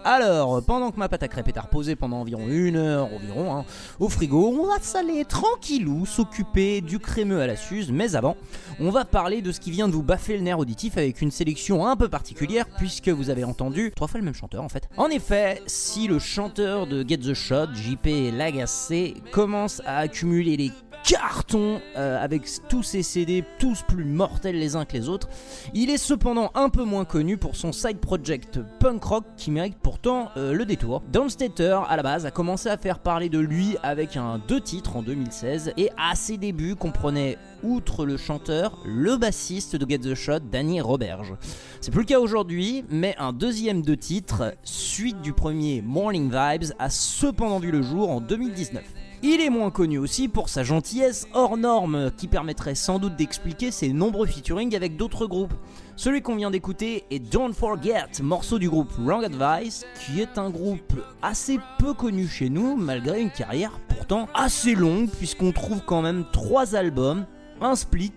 Alors, 0.04 0.62
pendant 0.66 0.92
que 0.92 1.00
ma 1.00 1.08
pâte 1.08 1.24
à 1.24 1.30
crêpes 1.30 1.48
est 1.48 1.58
à 1.58 1.62
reposer 1.62 1.96
pendant 1.96 2.18
environ 2.18 2.50
une 2.50 2.76
heure 2.76 3.06
environ 3.06 3.56
hein, 3.56 3.66
au 4.02 4.10
frigo, 4.10 4.54
on 4.60 4.68
va 4.68 4.82
s'aller 4.82 5.24
tranquillou 5.24 6.06
s'occuper 6.06 6.82
du 6.82 7.00
crémeux 7.00 7.40
à 7.40 7.48
la 7.48 7.56
suze. 7.56 7.94
Mais 7.94 8.18
avant, 8.18 8.36
on 8.82 8.90
va 8.90 9.06
parler 9.06 9.42
de 9.42 9.54
ce 9.54 9.62
qui 9.62 9.72
vient 9.72 9.88
de 9.88 9.94
vous 9.94 10.04
baffer 10.04 10.36
le 10.36 10.44
nerf 10.44 10.60
auditif 10.60 10.98
avec 10.98 11.22
une 11.22 11.32
sélection 11.32 11.88
un 11.88 11.96
peu 11.96 12.10
particulière 12.10 12.66
puisque 12.78 13.08
vous 13.08 13.30
avez 13.30 13.46
entendu 13.46 13.94
trois 13.96 14.10
fois 14.10 14.20
le 14.20 14.26
même 14.26 14.36
chanteur 14.36 14.64
en 14.64 14.70
fait. 14.70 14.90
En 14.98 15.08
effet, 15.08 15.62
si 15.66 16.10
le 16.10 16.20
chanteur 16.20 16.88
de 16.88 17.08
Get 17.08 17.20
the 17.20 17.34
Shot, 17.34 17.68
JP 17.74 18.34
Lagacé, 18.34 19.14
commence 19.32 19.82
à 19.86 20.00
accumuler 20.00 20.58
les 20.58 20.72
cartons 21.04 21.82
euh, 21.98 22.24
avec 22.24 22.44
tous 22.70 22.84
ses 22.84 23.04
CD, 23.04 23.44
tous 23.60 23.84
plus 23.88 24.06
mortels 24.06 24.58
les 24.58 24.76
uns 24.76 24.86
que 24.86 24.94
les 24.94 25.10
autres. 25.10 25.28
Il 25.74 25.90
est 25.90 25.98
cependant 25.98 26.52
un 26.56 26.70
peu 26.70 26.84
moins 26.84 27.06
connu 27.06 27.38
pour 27.38 27.56
son 27.56 27.72
side 27.72 28.00
project 28.00 28.60
punk 28.80 29.04
rock 29.04 29.26
qui 29.38 29.52
mérite 29.52 29.78
pourtant 29.82 30.30
euh, 30.38 30.54
le 30.54 30.66
détour. 30.66 31.04
Downstater, 31.12 31.80
à 31.88 31.98
la 31.98 32.04
base, 32.04 32.26
a 32.26 32.32
commencé 32.32 32.70
à 32.70 32.78
faire 32.78 33.00
parler 33.00 33.30
de 33.30 33.40
lui 33.40 33.76
avec 33.84 34.16
un 34.18 34.40
deux 34.48 34.62
titres 34.62 34.96
en 34.96 35.02
2016 35.04 35.74
et 35.78 35.90
à 35.98 36.16
ses 36.16 36.38
débuts 36.38 36.76
comprenait 36.76 37.38
outre 37.64 38.06
le 38.06 38.18
chanteur, 38.18 38.78
le 38.86 39.18
bassiste 39.18 39.76
de 39.76 39.90
Get 39.90 40.00
the 40.00 40.16
Shot, 40.16 40.40
Danny 40.52 40.82
Roberge. 40.82 41.34
C'est 41.82 41.92
plus 41.92 42.02
le 42.02 42.08
cas 42.08 42.20
aujourd'hui, 42.20 42.84
mais 42.90 43.16
un 43.18 43.34
deuxième 43.34 43.82
deux 43.82 43.98
titres, 43.98 44.54
suite 44.64 45.22
du 45.22 45.34
premier 45.34 45.82
Morning 45.82 46.30
Vibes, 46.30 46.74
a 46.80 46.90
cependant 46.90 47.60
vu 47.60 47.72
le 47.72 47.82
jour 47.82 48.10
en 48.10 48.22
2019. 48.22 48.84
Il 49.26 49.40
est 49.40 49.50
moins 49.50 49.72
connu 49.72 50.00
aussi 50.00 50.28
pour 50.28 50.50
sa 50.50 50.64
gentillesse 50.64 51.28
hors 51.32 51.56
norme 51.56 52.12
qui 52.18 52.28
permettrait 52.28 52.76
sans 52.76 53.00
doute 53.00 53.16
d'expliquer 53.16 53.72
ses 53.72 53.94
nombreux 53.94 54.28
featuring 54.28 54.76
avec 54.76 54.98
d'autres 54.98 55.28
groupes. 55.28 55.54
Celui 55.96 56.22
qu'on 56.22 56.36
vient 56.36 56.52
d'écouter 56.52 57.06
est 57.10 57.20
Don't 57.20 57.54
Forget, 57.54 58.22
morceau 58.22 58.60
du 58.60 58.70
groupe 58.70 58.92
Wrong 59.00 59.24
Advice, 59.24 59.86
qui 60.02 60.20
est 60.20 60.38
un 60.38 60.50
groupe 60.50 61.00
assez 61.22 61.58
peu 61.80 61.94
connu 61.94 62.28
chez 62.28 62.50
nous 62.50 62.76
malgré 62.76 63.22
une 63.22 63.32
carrière 63.32 63.80
pourtant 63.88 64.28
assez 64.34 64.76
longue 64.76 65.08
puisqu'on 65.10 65.54
trouve 65.54 65.82
quand 65.86 66.02
même 66.02 66.26
3 66.34 66.76
albums, 66.76 67.26
un 67.62 67.78
split 67.78 68.12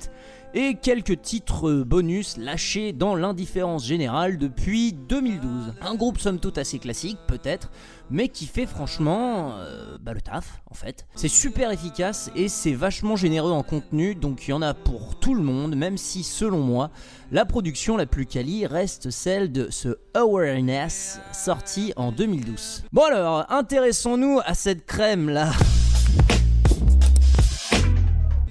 et 0.56 0.74
quelques 0.74 1.20
titres 1.20 1.82
bonus 1.82 2.38
lâchés 2.38 2.94
dans 2.94 3.14
l'indifférence 3.14 3.84
générale 3.84 4.38
depuis 4.38 4.94
2012. 4.94 5.74
Un 5.82 5.94
groupe 5.94 6.18
somme 6.18 6.40
toute 6.40 6.56
assez 6.56 6.78
classique 6.78 7.18
peut-être, 7.28 7.70
mais 8.10 8.28
qui 8.28 8.46
fait 8.46 8.64
franchement 8.64 9.52
euh, 9.58 9.98
bah, 10.00 10.14
le 10.14 10.22
taf 10.22 10.62
en 10.70 10.74
fait. 10.74 11.06
C'est 11.14 11.28
super 11.28 11.70
efficace 11.70 12.30
et 12.34 12.48
c'est 12.48 12.72
vachement 12.72 13.16
généreux 13.16 13.52
en 13.52 13.62
contenu, 13.62 14.14
donc 14.14 14.48
il 14.48 14.52
y 14.52 14.54
en 14.54 14.62
a 14.62 14.72
pour 14.72 15.16
tout 15.20 15.34
le 15.34 15.42
monde, 15.42 15.76
même 15.76 15.98
si 15.98 16.22
selon 16.22 16.60
moi, 16.60 16.90
la 17.30 17.44
production 17.44 17.98
la 17.98 18.06
plus 18.06 18.24
quali 18.24 18.66
reste 18.66 19.10
celle 19.10 19.52
de 19.52 19.68
ce 19.70 19.98
Awareness 20.14 21.20
sorti 21.34 21.92
en 21.96 22.12
2012. 22.12 22.84
Bon 22.94 23.04
alors, 23.04 23.44
intéressons-nous 23.50 24.40
à 24.46 24.54
cette 24.54 24.86
crème 24.86 25.28
là. 25.28 25.52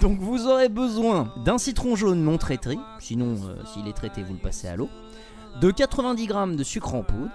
Donc 0.06 0.20
vous 0.20 0.46
aurez 0.46 0.70
besoin 0.70 1.34
d'un 1.44 1.58
citron 1.58 1.96
jaune 1.96 2.24
non 2.24 2.38
traité, 2.38 2.78
sinon 3.00 3.38
euh, 3.48 3.56
s'il 3.66 3.88
est 3.88 3.94
traité 3.94 4.22
vous 4.22 4.34
le 4.34 4.40
passez 4.40 4.68
à 4.68 4.76
l'eau, 4.76 4.88
de 5.60 5.72
90 5.72 6.28
g 6.28 6.56
de 6.56 6.64
sucre 6.64 6.94
en 6.94 7.02
poudre, 7.02 7.32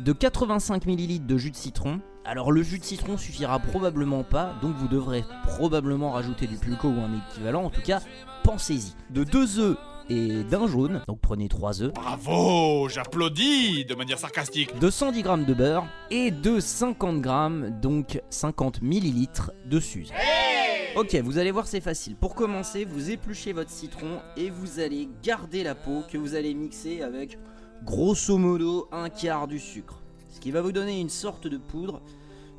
de 0.00 0.12
85 0.14 0.86
ml 0.86 1.26
de 1.26 1.36
jus 1.36 1.50
de 1.50 1.56
citron. 1.56 2.00
Alors 2.24 2.52
le 2.52 2.62
jus 2.62 2.78
de 2.78 2.84
citron 2.84 3.18
suffira 3.18 3.58
probablement 3.58 4.24
pas, 4.24 4.54
donc 4.62 4.74
vous 4.76 4.88
devrez 4.88 5.26
probablement 5.42 6.12
rajouter 6.12 6.46
du 6.46 6.56
pulco 6.56 6.88
ou 6.88 7.02
un 7.02 7.20
équivalent, 7.30 7.64
en 7.64 7.70
tout 7.70 7.82
cas 7.82 8.00
pensez-y. 8.44 8.94
De 9.12 9.22
2 9.22 9.58
œufs 9.58 9.76
et 10.10 10.42
d'un 10.44 10.66
jaune, 10.66 11.02
donc 11.08 11.20
prenez 11.20 11.48
3 11.48 11.82
œufs. 11.82 11.92
Bravo, 11.92 12.88
j'applaudis 12.88 13.84
de 13.84 13.94
manière 13.94 14.18
sarcastique. 14.18 14.78
De 14.78 14.90
110 14.90 15.22
g 15.22 15.44
de 15.46 15.54
beurre 15.54 15.86
et 16.10 16.30
de 16.30 16.60
50 16.60 17.24
g, 17.24 17.70
donc 17.80 18.20
50 18.30 18.82
ml 18.82 19.28
de 19.66 19.80
suze. 19.80 20.10
Ok, 20.96 21.14
vous 21.24 21.38
allez 21.38 21.50
voir, 21.50 21.66
c'est 21.66 21.80
facile. 21.80 22.14
Pour 22.14 22.34
commencer, 22.34 22.84
vous 22.84 23.10
épluchez 23.10 23.52
votre 23.52 23.70
citron 23.70 24.20
et 24.36 24.50
vous 24.50 24.78
allez 24.78 25.08
garder 25.24 25.64
la 25.64 25.74
peau 25.74 26.02
que 26.08 26.16
vous 26.16 26.36
allez 26.36 26.54
mixer 26.54 27.02
avec 27.02 27.38
grosso 27.84 28.38
modo 28.38 28.88
un 28.92 29.08
quart 29.08 29.48
du 29.48 29.58
sucre. 29.58 30.00
Ce 30.30 30.38
qui 30.38 30.50
va 30.50 30.62
vous 30.62 30.72
donner 30.72 31.00
une 31.00 31.10
sorte 31.10 31.48
de 31.48 31.56
poudre 31.56 32.00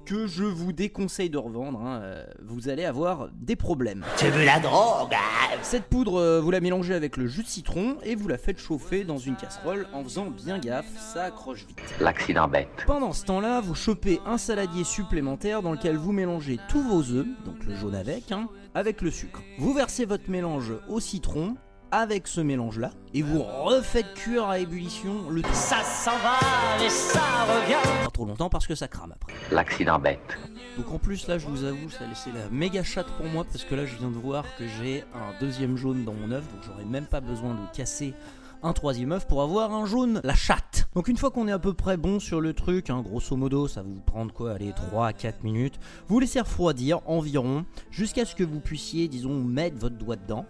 que 0.05 0.27
je 0.27 0.43
vous 0.43 0.71
déconseille 0.71 1.29
de 1.29 1.37
revendre. 1.37 1.81
hein. 1.81 1.99
Euh, 2.03 2.23
Vous 2.43 2.69
allez 2.69 2.85
avoir 2.85 3.29
des 3.33 3.55
problèmes. 3.55 4.05
Tu 4.17 4.27
veux 4.27 4.45
la 4.45 4.59
drogue 4.59 5.13
hein 5.13 5.57
Cette 5.63 5.85
poudre, 5.85 6.19
euh, 6.19 6.39
vous 6.41 6.51
la 6.51 6.59
mélangez 6.61 6.93
avec 6.93 7.17
le 7.17 7.27
jus 7.27 7.43
de 7.43 7.47
citron 7.47 7.97
et 8.03 8.15
vous 8.15 8.27
la 8.27 8.37
faites 8.37 8.59
chauffer 8.59 9.03
dans 9.03 9.17
une 9.17 9.35
casserole 9.35 9.87
en 9.93 10.03
faisant 10.03 10.27
bien 10.27 10.59
gaffe, 10.59 10.85
ça 11.13 11.23
accroche 11.23 11.65
vite. 11.67 11.81
L'accident 11.99 12.47
bête. 12.47 12.69
Pendant 12.85 13.11
ce 13.13 13.25
temps-là, 13.25 13.61
vous 13.61 13.75
chopez 13.75 14.19
un 14.25 14.37
saladier 14.37 14.83
supplémentaire 14.83 15.61
dans 15.61 15.71
lequel 15.71 15.97
vous 15.97 16.11
mélangez 16.11 16.59
tous 16.69 16.81
vos 16.81 17.01
œufs, 17.11 17.25
donc 17.45 17.63
le 17.67 17.75
jaune 17.75 17.95
avec, 17.95 18.31
hein, 18.31 18.47
avec 18.73 19.01
le 19.01 19.09
sucre. 19.11 19.41
Vous 19.57 19.73
versez 19.73 20.05
votre 20.05 20.29
mélange 20.29 20.73
au 20.87 20.99
citron 20.99 21.55
avec 21.95 22.27
ce 22.27 22.41
mélange-là 22.41 22.91
et 23.13 23.21
vous 23.21 23.41
refaites 23.41 24.13
cuire 24.15 24.45
à 24.45 24.60
ébullition 24.60 25.29
le 25.29 25.41
Ça 25.53 25.81
s'en 25.84 26.17
va 26.17 26.84
et 26.84 26.89
ça 26.89 27.19
revient. 27.45 28.03
pas 28.03 28.12
trop 28.12 28.25
longtemps 28.25 28.49
parce 28.49 28.67
que 28.67 28.75
ça 28.75 28.88
crame 28.88 29.13
après. 29.13 29.34
L'accident 29.51 29.97
bête. 29.99 30.38
Donc 30.77 30.91
en 30.91 30.99
plus 30.99 31.27
là 31.27 31.38
je 31.38 31.47
vous 31.47 31.63
avoue 31.63 31.89
ça 31.89 32.03
a 32.03 32.08
laissé 32.08 32.31
la 32.34 32.49
méga 32.51 32.84
chatte 32.84 33.08
pour 33.17 33.27
moi 33.27 33.45
parce 33.45 33.63
que 33.63 33.75
là 33.75 33.86
je 33.86 33.95
viens 33.95 34.10
de 34.10 34.17
voir 34.17 34.43
que 34.58 34.65
j'ai 34.67 35.03
un 35.13 35.39
deuxième 35.39 35.77
jaune 35.77 36.03
dans 36.03 36.13
mon 36.13 36.31
œuf 36.31 36.43
donc 36.51 36.63
j'aurais 36.65 36.86
même 36.86 37.05
pas 37.05 37.22
besoin 37.22 37.53
de 37.53 37.76
casser 37.76 38.13
un 38.61 38.74
troisième 38.74 39.11
œuf 39.11 39.28
pour 39.28 39.43
avoir 39.43 39.74
un 39.74 39.86
jaune, 39.86 40.22
la 40.24 40.34
chatte. 40.34 40.88
Donc 40.95 41.07
une 41.07 41.17
fois 41.17 41.30
qu'on 41.30 41.47
est 41.47 41.51
à 41.51 41.59
peu 41.59 41.74
près 41.74 41.97
bon 41.97 42.19
sur 42.19 42.41
le 42.41 42.53
truc, 42.53 42.89
hein, 42.89 43.01
grosso 43.01 43.36
modo 43.36 43.67
ça 43.67 43.84
va 43.84 43.89
vous 43.89 44.01
prendre 44.01 44.34
quoi, 44.34 44.53
allez 44.53 44.74
3 44.74 45.07
à 45.07 45.13
4 45.13 45.43
minutes, 45.43 45.80
vous 46.07 46.19
laissez 46.19 46.39
refroidir 46.39 46.99
environ 47.05 47.65
jusqu'à 47.91 48.26
ce 48.26 48.34
que 48.34 48.43
vous 48.43 48.59
puissiez 48.59 49.07
disons 49.07 49.36
mettre 49.36 49.78
votre 49.78 49.97
doigt 49.97 50.15
dedans 50.15 50.45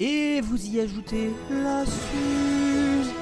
et 0.00 0.40
vous 0.40 0.66
y 0.66 0.80
ajoutez 0.80 1.30
la 1.50 1.84
suze. 1.84 3.12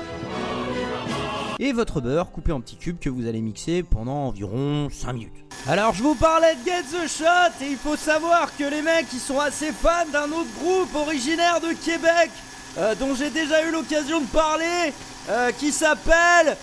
Et 1.59 1.72
votre 1.72 2.01
beurre 2.01 2.31
coupé 2.31 2.53
en 2.53 2.61
petits 2.61 2.76
cubes 2.76 3.01
que 3.01 3.11
vous 3.11 3.26
allez 3.26 3.41
mixer 3.41 3.83
pendant 3.83 4.29
environ 4.29 4.89
5 4.91 5.12
minutes. 5.12 5.33
Alors 5.66 5.93
je 5.93 6.05
vous 6.05 6.14
parlais 6.14 6.55
de 6.55 6.64
Get 6.64 6.83
the 6.85 7.09
Shot 7.09 7.64
et 7.64 7.70
il 7.70 7.76
faut 7.76 7.97
savoir 7.97 8.57
que 8.57 8.62
les 8.62 8.81
mecs 8.81 9.09
ils 9.12 9.18
sont 9.18 9.41
assez 9.41 9.72
fans 9.72 10.07
d'un 10.12 10.31
autre 10.31 10.51
groupe 10.62 10.95
originaire 10.95 11.61
de 11.61 11.72
Québec 11.72 12.31
euh, 12.79 12.95
dont 12.95 13.16
j'ai 13.16 13.31
déjà 13.31 13.66
eu 13.66 13.72
l'occasion 13.72 14.20
de 14.20 14.26
parler 14.26 14.93
euh, 15.29 15.51
qui 15.51 15.72
s'appelle... 15.72 16.57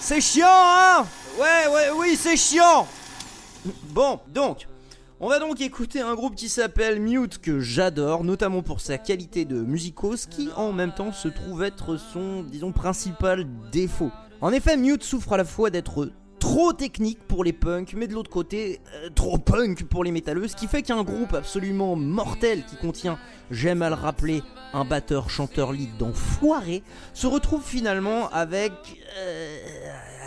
C'est 0.00 0.20
chiant 0.20 0.48
hein? 0.50 1.06
Ouais 1.38 1.72
ouais 1.72 1.90
oui 1.94 2.18
c'est 2.20 2.36
chiant. 2.36 2.88
Bon 3.84 4.18
donc 4.26 4.66
on 5.22 5.28
va 5.28 5.38
donc 5.38 5.60
écouter 5.60 6.00
un 6.00 6.16
groupe 6.16 6.34
qui 6.34 6.48
s'appelle 6.48 7.00
Mute 7.00 7.38
que 7.38 7.60
j'adore, 7.60 8.24
notamment 8.24 8.62
pour 8.62 8.80
sa 8.80 8.98
qualité 8.98 9.44
de 9.44 9.62
musicos 9.62 10.26
qui 10.26 10.48
en 10.56 10.72
même 10.72 10.92
temps 10.92 11.12
se 11.12 11.28
trouve 11.28 11.62
être 11.62 11.96
son, 11.96 12.42
disons, 12.42 12.72
principal 12.72 13.46
défaut. 13.70 14.10
En 14.40 14.50
effet, 14.50 14.76
Mute 14.76 15.04
souffre 15.04 15.34
à 15.34 15.36
la 15.36 15.44
fois 15.44 15.70
d'être 15.70 16.10
trop 16.40 16.72
technique 16.72 17.20
pour 17.28 17.44
les 17.44 17.52
punks, 17.52 17.94
mais 17.94 18.08
de 18.08 18.14
l'autre 18.14 18.30
côté, 18.30 18.80
euh, 18.96 19.10
trop 19.10 19.38
punk 19.38 19.84
pour 19.84 20.02
les 20.02 20.10
métalleux, 20.10 20.48
ce 20.48 20.56
qui 20.56 20.66
fait 20.66 20.82
qu'un 20.82 21.04
groupe 21.04 21.34
absolument 21.34 21.94
mortel 21.94 22.64
qui 22.64 22.74
contient, 22.74 23.16
j'aime 23.52 23.82
à 23.82 23.90
le 23.90 23.94
rappeler, 23.94 24.42
un 24.72 24.84
batteur 24.84 25.30
chanteur 25.30 25.70
lead 25.70 25.96
d'enfoiré, 25.98 26.82
se 27.14 27.28
retrouve 27.28 27.62
finalement 27.62 28.28
avec 28.30 28.72
euh, 29.18 29.56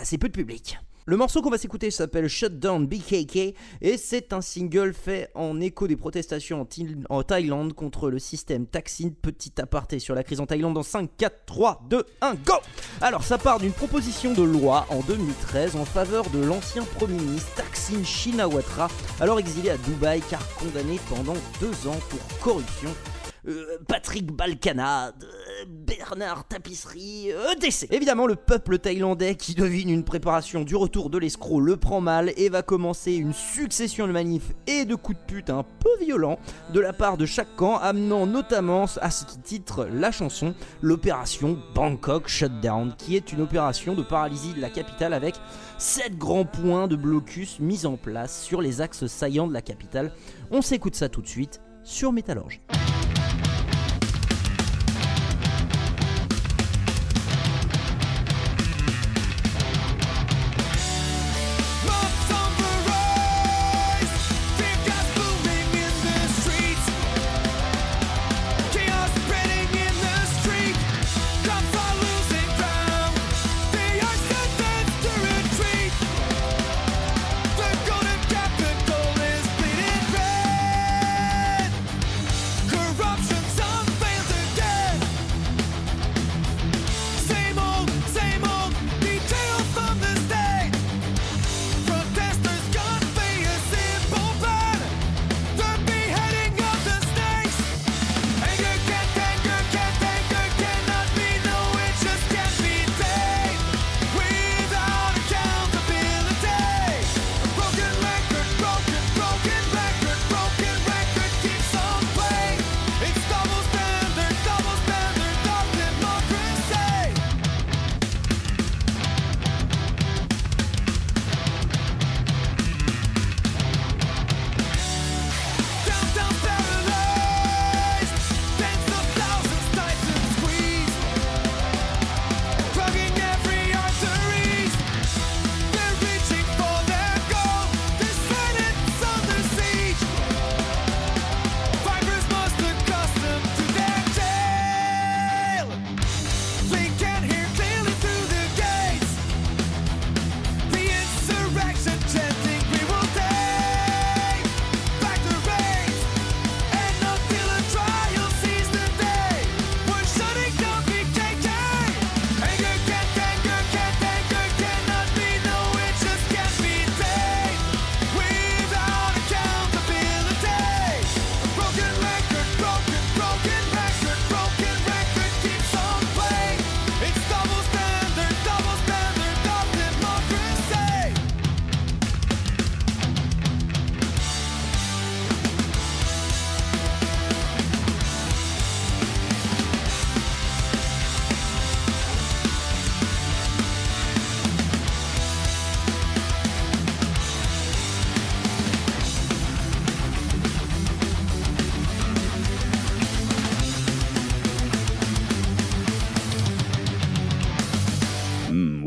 assez 0.00 0.16
peu 0.16 0.28
de 0.28 0.32
public. 0.32 0.78
Le 1.08 1.16
morceau 1.16 1.40
qu'on 1.40 1.50
va 1.50 1.58
s'écouter 1.58 1.92
s'appelle 1.92 2.26
Shutdown 2.26 2.84
BKK 2.84 3.54
et 3.80 3.96
c'est 3.96 4.32
un 4.32 4.40
single 4.40 4.92
fait 4.92 5.30
en 5.36 5.60
écho 5.60 5.86
des 5.86 5.94
protestations 5.94 6.60
en, 6.60 6.64
Thaï- 6.64 6.96
en 7.08 7.22
Thaïlande 7.22 7.74
contre 7.74 8.10
le 8.10 8.18
système 8.18 8.66
Taksin. 8.66 9.10
Petit 9.22 9.52
aparté 9.60 10.00
sur 10.00 10.16
la 10.16 10.24
crise 10.24 10.40
en 10.40 10.46
Thaïlande 10.46 10.76
en 10.76 10.82
5, 10.82 11.08
4, 11.16 11.44
3, 11.46 11.84
2, 11.88 12.04
1, 12.22 12.34
go 12.44 12.54
Alors 13.00 13.22
ça 13.22 13.38
part 13.38 13.60
d'une 13.60 13.70
proposition 13.70 14.32
de 14.34 14.42
loi 14.42 14.84
en 14.90 14.98
2013 15.02 15.76
en 15.76 15.84
faveur 15.84 16.28
de 16.30 16.40
l'ancien 16.40 16.82
Premier 16.96 17.20
ministre 17.20 17.54
Taksin 17.54 18.02
Shinawatra, 18.02 18.88
alors 19.20 19.38
exilé 19.38 19.70
à 19.70 19.76
Dubaï 19.76 20.20
car 20.28 20.42
condamné 20.56 20.98
pendant 21.08 21.36
deux 21.60 21.86
ans 21.88 22.00
pour 22.10 22.38
corruption. 22.40 22.90
Euh, 23.48 23.78
Patrick 23.86 24.32
Balkana, 24.32 25.08
euh, 25.08 25.10
Bernard 25.68 26.48
Tapisserie, 26.48 27.30
EDC. 27.30 27.86
Évidemment, 27.92 28.26
le 28.26 28.34
peuple 28.34 28.78
thaïlandais 28.78 29.36
qui 29.36 29.54
devine 29.54 29.88
une 29.88 30.02
préparation 30.02 30.62
du 30.62 30.74
retour 30.74 31.10
de 31.10 31.18
l'escroc 31.18 31.60
le 31.60 31.76
prend 31.76 32.00
mal 32.00 32.32
et 32.36 32.48
va 32.48 32.62
commencer 32.62 33.12
une 33.14 33.32
succession 33.32 34.08
de 34.08 34.12
manifs 34.12 34.52
et 34.66 34.84
de 34.84 34.96
coups 34.96 35.18
de 35.18 35.24
pute 35.24 35.50
un 35.50 35.62
peu 35.62 35.90
violents 36.04 36.38
de 36.72 36.80
la 36.80 36.92
part 36.92 37.16
de 37.16 37.24
chaque 37.24 37.54
camp, 37.54 37.76
amenant 37.76 38.26
notamment 38.26 38.86
à 39.00 39.10
ce 39.10 39.24
titre 39.44 39.86
la 39.92 40.10
chanson 40.10 40.54
l'opération 40.82 41.56
Bangkok 41.74 42.26
Shutdown, 42.26 42.94
qui 42.98 43.14
est 43.14 43.32
une 43.32 43.42
opération 43.42 43.94
de 43.94 44.02
paralysie 44.02 44.54
de 44.54 44.60
la 44.60 44.70
capitale 44.70 45.14
avec 45.14 45.36
7 45.78 46.18
grands 46.18 46.44
points 46.44 46.88
de 46.88 46.96
blocus 46.96 47.60
mis 47.60 47.86
en 47.86 47.96
place 47.96 48.42
sur 48.42 48.60
les 48.60 48.80
axes 48.80 49.06
saillants 49.06 49.46
de 49.46 49.52
la 49.52 49.62
capitale. 49.62 50.12
On 50.50 50.62
s'écoute 50.62 50.96
ça 50.96 51.08
tout 51.08 51.22
de 51.22 51.28
suite 51.28 51.60
sur 51.84 52.12
Métallurge. 52.12 52.60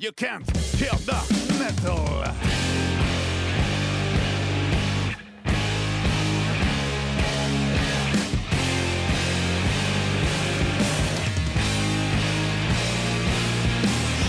You 0.00 0.12
can't 0.12 0.46
kill 0.78 0.96
the 1.04 1.12
metal. 1.58 2.24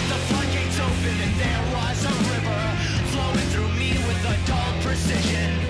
The 0.10 0.18
floodgates 0.28 0.78
and 0.78 1.36
there 1.40 1.64
was 1.72 2.04
a 2.04 2.16
river 2.34 2.62
flowing 3.12 3.48
through 3.52 3.72
me 3.80 3.92
with 3.94 4.26
a 4.26 4.36
dull 4.46 4.82
precision. 4.82 5.61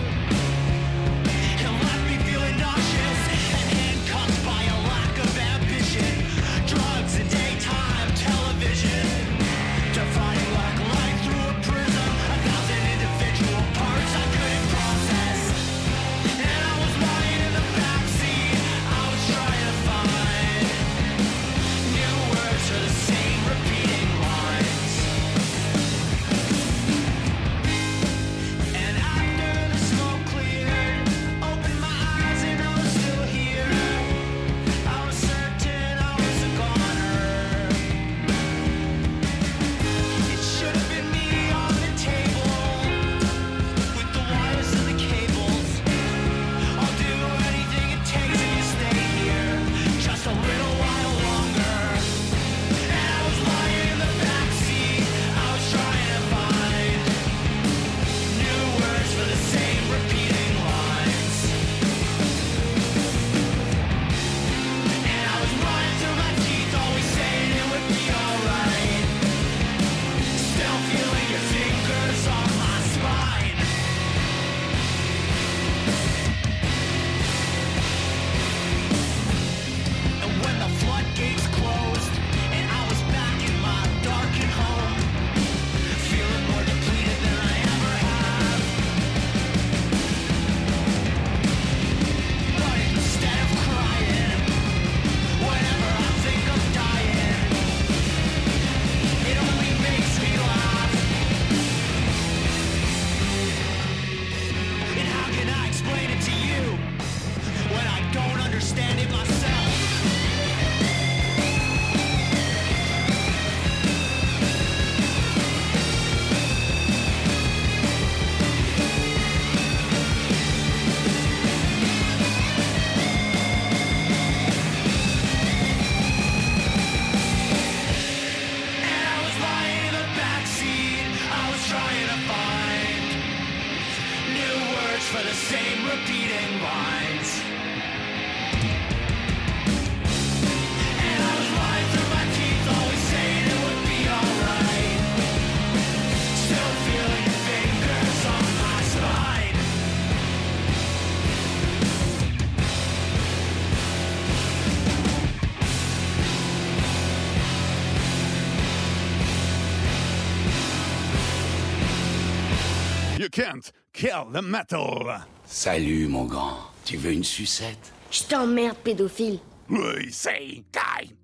Can't 163.31 163.71
kill 163.93 164.25
the 164.33 164.43
metal. 164.43 165.21
Salut, 165.45 166.09
mon 166.09 166.25
grand. 166.25 166.57
Tu 166.83 166.97
veux 166.97 167.13
une 167.13 167.23
sucette? 167.23 167.93
Je 168.11 168.23
t'emmerde, 168.23 168.75
pédophile. 168.83 169.39
Oui, 169.69 170.09
c'est 170.11 170.63
guy. 170.73 171.15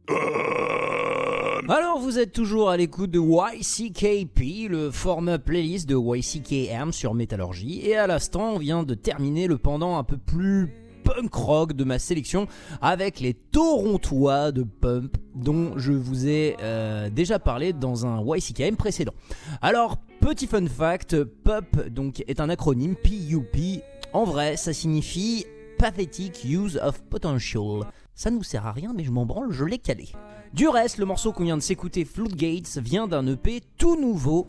Alors 1.68 2.00
vous 2.00 2.18
êtes 2.18 2.32
toujours 2.32 2.70
à 2.70 2.78
l'écoute 2.78 3.12
de 3.12 3.20
YCKP, 3.20 4.70
le 4.70 4.90
format 4.90 5.38
playlist 5.38 5.90
de 5.90 5.98
YCKM 5.98 6.94
sur 6.94 7.14
Métallurgie, 7.14 7.82
et 7.86 7.98
à 7.98 8.08
l'instant 8.08 8.54
on 8.54 8.58
vient 8.58 8.84
de 8.84 8.94
terminer 8.94 9.48
le 9.48 9.58
pendant 9.58 9.98
un 9.98 10.04
peu 10.06 10.18
plus 10.18 10.72
punk 11.04 11.34
rock 11.34 11.74
de 11.74 11.84
ma 11.84 12.00
sélection 12.00 12.48
avec 12.82 13.20
les 13.20 13.34
Torontois 13.34 14.54
de 14.54 14.64
Pump 14.64 15.18
dont 15.36 15.78
je 15.78 15.92
vous 15.92 16.28
ai 16.28 16.56
euh, 16.62 17.10
déjà 17.10 17.38
parlé 17.40 17.74
dans 17.74 18.06
un 18.06 18.24
YCKM 18.26 18.78
précédent. 18.78 19.14
Alors 19.62 19.98
petit 20.28 20.46
fun 20.46 20.66
fact, 20.68 21.24
PUP 21.24 21.88
donc 21.88 22.22
est 22.28 22.42
un 22.42 22.50
acronyme 22.50 22.96
PUP. 22.98 23.82
En 24.12 24.26
vrai 24.26 24.58
ça 24.58 24.74
signifie 24.74 25.46
Pathetic 25.80 26.44
Use 26.44 26.78
of 26.84 27.02
Potential. 27.04 27.86
Ça 28.14 28.30
ne 28.30 28.36
nous 28.36 28.44
sert 28.44 28.66
à 28.66 28.74
rien 28.74 28.92
mais 28.94 29.06
je 29.06 29.12
m'en 29.12 29.26
branle, 29.26 29.54
je 29.54 29.64
l'ai 29.64 29.78
calé. 29.78 30.10
Du 30.54 30.68
reste, 30.68 30.98
le 30.98 31.06
morceau 31.06 31.32
qu'on 31.32 31.46
vient 31.46 31.56
de 31.56 31.62
s'écouter, 31.62 32.04
Floodgates, 32.04 32.78
vient 32.78 33.08
d'un 33.08 33.26
EP 33.26 33.62
tout 33.78 33.98
nouveau, 34.00 34.48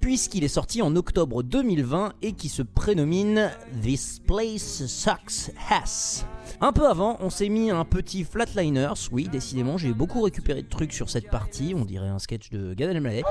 puisqu'il 0.00 0.44
est 0.44 0.48
sorti 0.48 0.80
en 0.80 0.96
octobre 0.96 1.42
2020 1.42 2.14
et 2.22 2.32
qui 2.32 2.48
se 2.48 2.62
prénomine 2.62 3.50
This 3.82 4.20
Place 4.26 4.86
Sucks 4.86 5.54
Ass. 5.68 6.24
Un 6.62 6.72
peu 6.72 6.88
avant, 6.88 7.18
on 7.20 7.28
s'est 7.28 7.50
mis 7.50 7.70
un 7.70 7.84
petit 7.84 8.24
Flatliners, 8.24 9.08
oui, 9.12 9.28
décidément, 9.30 9.76
j'ai 9.76 9.92
beaucoup 9.92 10.22
récupéré 10.22 10.62
de 10.62 10.68
trucs 10.68 10.94
sur 10.94 11.10
cette 11.10 11.30
partie, 11.30 11.74
on 11.76 11.84
dirait 11.84 12.08
un 12.08 12.18
sketch 12.18 12.48
de 12.48 12.72
Gad 12.72 12.90
Elmaleh. 12.90 13.24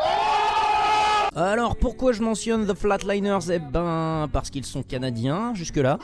Alors 1.39 1.75
pourquoi 1.75 2.13
je 2.13 2.23
mentionne 2.23 2.65
The 2.65 2.73
Flatliners? 2.73 3.51
Eh 3.53 3.59
ben 3.59 4.27
parce 4.33 4.49
qu'ils 4.49 4.65
sont 4.65 4.81
canadiens 4.81 5.53
jusque-là. 5.53 5.99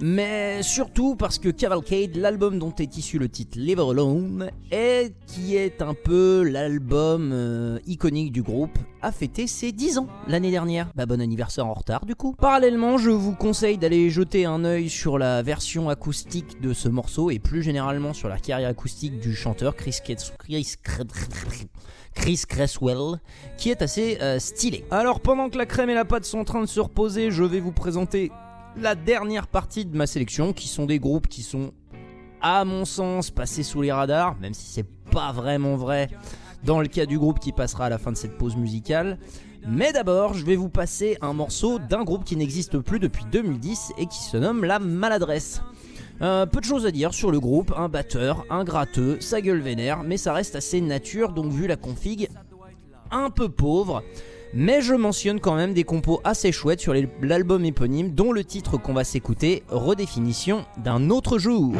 Mais 0.00 0.62
surtout 0.62 1.16
parce 1.16 1.40
que 1.40 1.48
Cavalcade, 1.48 2.14
l'album 2.14 2.60
dont 2.60 2.72
est 2.78 2.96
issu 2.96 3.18
le 3.18 3.28
titre 3.28 3.58
Live 3.58 3.80
Alone, 3.80 4.52
et 4.70 5.12
qui 5.26 5.56
est 5.56 5.82
un 5.82 5.92
peu 5.92 6.44
l'album 6.44 7.30
euh, 7.32 7.80
iconique 7.88 8.30
du 8.30 8.44
groupe, 8.44 8.78
a 9.02 9.10
fêté 9.10 9.48
ses 9.48 9.72
10 9.72 9.98
ans 9.98 10.06
l'année 10.28 10.52
dernière. 10.52 10.88
Bah 10.94 11.06
bon 11.06 11.20
anniversaire 11.20 11.66
en 11.66 11.74
retard 11.74 12.06
du 12.06 12.14
coup. 12.14 12.36
Parallèlement, 12.38 12.96
je 12.96 13.10
vous 13.10 13.34
conseille 13.34 13.76
d'aller 13.76 14.08
jeter 14.08 14.44
un 14.44 14.64
œil 14.64 14.88
sur 14.88 15.18
la 15.18 15.42
version 15.42 15.88
acoustique 15.88 16.60
de 16.60 16.72
ce 16.72 16.88
morceau 16.88 17.32
et 17.32 17.40
plus 17.40 17.64
généralement 17.64 18.12
sur 18.12 18.28
la 18.28 18.38
carrière 18.38 18.68
acoustique 18.68 19.18
du 19.18 19.34
chanteur 19.34 19.74
Chris 19.74 19.98
Chris 20.04 20.76
Chris 22.18 22.42
Cresswell, 22.46 23.20
qui 23.56 23.70
est 23.70 23.80
assez 23.80 24.18
euh, 24.20 24.38
stylé. 24.38 24.84
Alors 24.90 25.20
pendant 25.20 25.48
que 25.48 25.56
la 25.56 25.66
crème 25.66 25.88
et 25.88 25.94
la 25.94 26.04
pâte 26.04 26.24
sont 26.24 26.40
en 26.40 26.44
train 26.44 26.60
de 26.60 26.66
se 26.66 26.80
reposer, 26.80 27.30
je 27.30 27.44
vais 27.44 27.60
vous 27.60 27.72
présenter 27.72 28.30
la 28.76 28.94
dernière 28.94 29.46
partie 29.46 29.86
de 29.86 29.96
ma 29.96 30.06
sélection, 30.06 30.52
qui 30.52 30.68
sont 30.68 30.84
des 30.84 30.98
groupes 30.98 31.28
qui 31.28 31.42
sont, 31.42 31.72
à 32.42 32.64
mon 32.64 32.84
sens, 32.84 33.30
passés 33.30 33.62
sous 33.62 33.82
les 33.82 33.92
radars, 33.92 34.36
même 34.40 34.52
si 34.52 34.66
c'est 34.66 34.86
pas 35.10 35.32
vraiment 35.32 35.76
vrai 35.76 36.10
dans 36.64 36.80
le 36.80 36.88
cas 36.88 37.06
du 37.06 37.18
groupe 37.18 37.38
qui 37.38 37.52
passera 37.52 37.86
à 37.86 37.88
la 37.88 37.98
fin 37.98 38.12
de 38.12 38.16
cette 38.16 38.36
pause 38.36 38.56
musicale. 38.56 39.18
Mais 39.66 39.92
d'abord, 39.92 40.34
je 40.34 40.44
vais 40.44 40.56
vous 40.56 40.68
passer 40.68 41.16
un 41.22 41.32
morceau 41.32 41.78
d'un 41.78 42.04
groupe 42.04 42.24
qui 42.24 42.36
n'existe 42.36 42.78
plus 42.78 42.98
depuis 42.98 43.24
2010 43.30 43.92
et 43.96 44.06
qui 44.06 44.18
se 44.18 44.36
nomme 44.36 44.64
La 44.64 44.80
Maladresse. 44.80 45.62
Euh, 46.20 46.46
peu 46.46 46.60
de 46.60 46.64
choses 46.64 46.84
à 46.84 46.90
dire 46.90 47.14
sur 47.14 47.30
le 47.30 47.38
groupe, 47.38 47.72
un 47.76 47.88
batteur, 47.88 48.44
un 48.50 48.64
gratteux, 48.64 49.20
sa 49.20 49.40
gueule 49.40 49.60
vénère, 49.60 50.02
mais 50.02 50.16
ça 50.16 50.32
reste 50.32 50.56
assez 50.56 50.80
nature, 50.80 51.32
donc 51.32 51.52
vu 51.52 51.66
la 51.66 51.76
config, 51.76 52.28
un 53.10 53.30
peu 53.30 53.48
pauvre. 53.48 54.02
Mais 54.52 54.80
je 54.80 54.94
mentionne 54.94 55.40
quand 55.40 55.54
même 55.54 55.74
des 55.74 55.84
compos 55.84 56.20
assez 56.24 56.52
chouettes 56.52 56.80
sur 56.80 56.94
l'album 57.22 57.64
éponyme, 57.64 58.12
dont 58.12 58.32
le 58.32 58.44
titre 58.44 58.78
qu'on 58.78 58.94
va 58.94 59.04
s'écouter, 59.04 59.62
Redéfinition 59.68 60.64
d'un 60.82 61.10
autre 61.10 61.38
jour. 61.38 61.74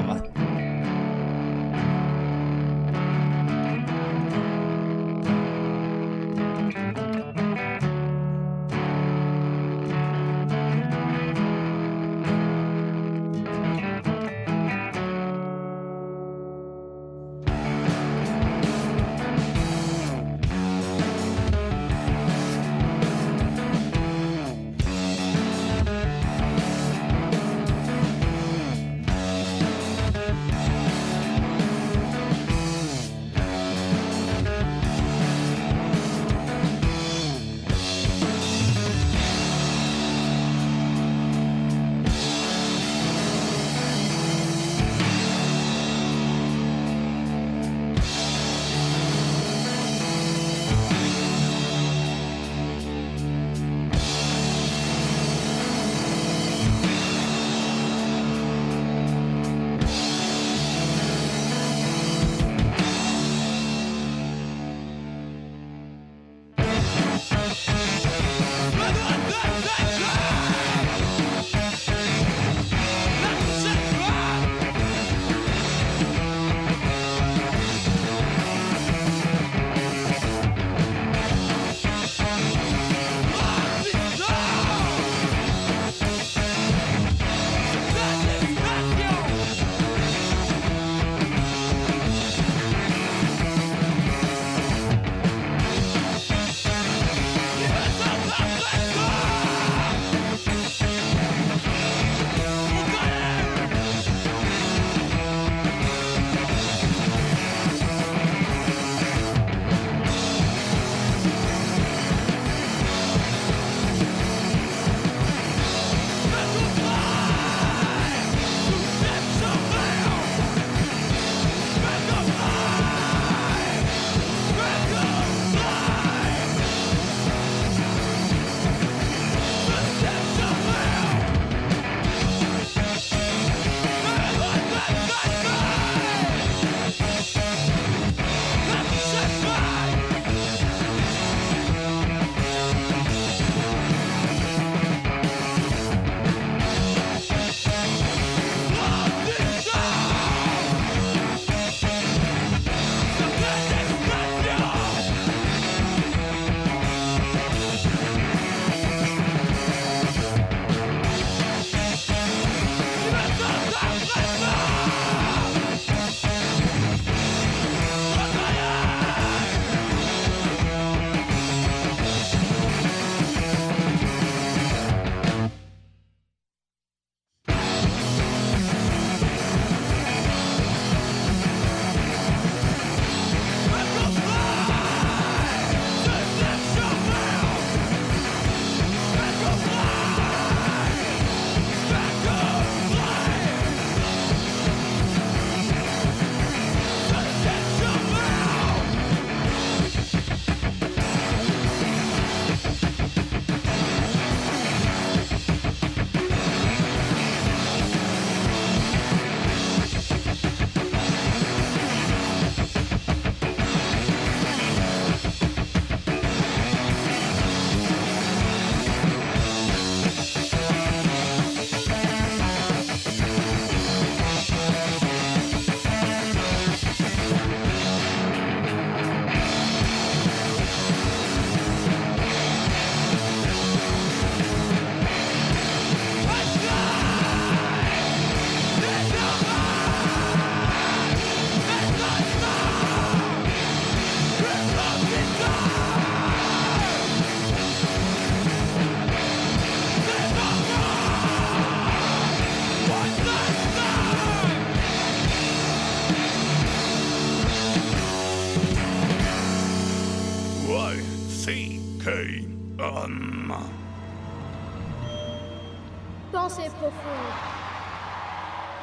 Pensée 266.58 266.70
profonde. 266.70 266.92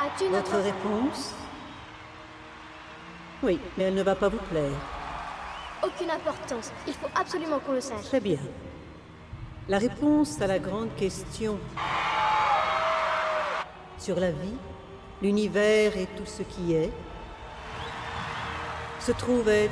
As-tu 0.02 0.26
une 0.26 0.32
Votre 0.32 0.50
apport- 0.56 0.64
réponse? 0.64 1.34
Oui, 3.44 3.60
mais 3.78 3.86
elle 3.86 3.94
ne 3.96 4.04
va 4.04 4.16
pas 4.16 4.30
vous 4.30 4.38
plaire. 4.50 4.72
Aucune 5.84 6.10
importance. 6.10 6.72
Il 6.88 6.94
faut 6.94 7.08
absolument 7.16 7.60
qu'on 7.60 7.74
le 7.74 7.82
sache. 7.82 8.04
Très 8.06 8.20
bien. 8.20 8.40
La 9.68 9.78
réponse 9.78 10.42
à 10.42 10.48
la 10.48 10.60
grande 10.60 10.94
question 10.96 11.58
sur 13.98 14.20
la 14.20 14.32
vie, 14.32 14.56
l'univers 15.22 15.98
et 15.98 16.06
tout 16.18 16.26
ce 16.26 16.44
qui 16.44 16.74
est 16.76 16.92
se 19.00 19.12
trouve 19.12 19.48
être 19.50 19.72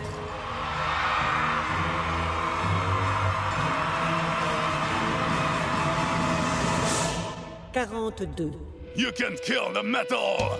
quarante-deux. 7.74 8.51
You 8.95 9.11
can't 9.11 9.41
kill 9.41 9.74
the 9.74 9.84
metal! 9.84 10.59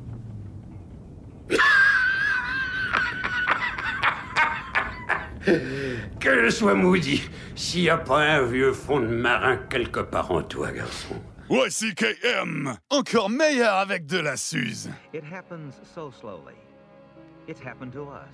Que 6.19 6.45
je 6.45 6.49
sois 6.49 6.75
maudit, 6.75 7.29
s'il 7.55 7.81
n'y 7.81 7.89
a 7.89 7.97
pas 7.97 8.19
un 8.19 8.43
vieux 8.43 8.73
fond 8.73 8.99
de 8.99 9.07
marin 9.07 9.57
quelque 9.57 9.99
part 9.99 10.31
en 10.31 10.43
toi, 10.43 10.71
garçon. 10.71 11.15
YCKM! 11.49 12.77
Encore 12.89 13.29
meilleur 13.29 13.73
avec 13.73 14.05
de 14.05 14.19
la 14.19 14.37
Suze! 14.37 14.89
It 15.13 15.23
happens 15.23 15.73
so 15.95 16.11
slowly. 16.11 16.55
It 17.47 17.57
happened 17.59 17.91
to 17.93 18.03
us. 18.03 18.33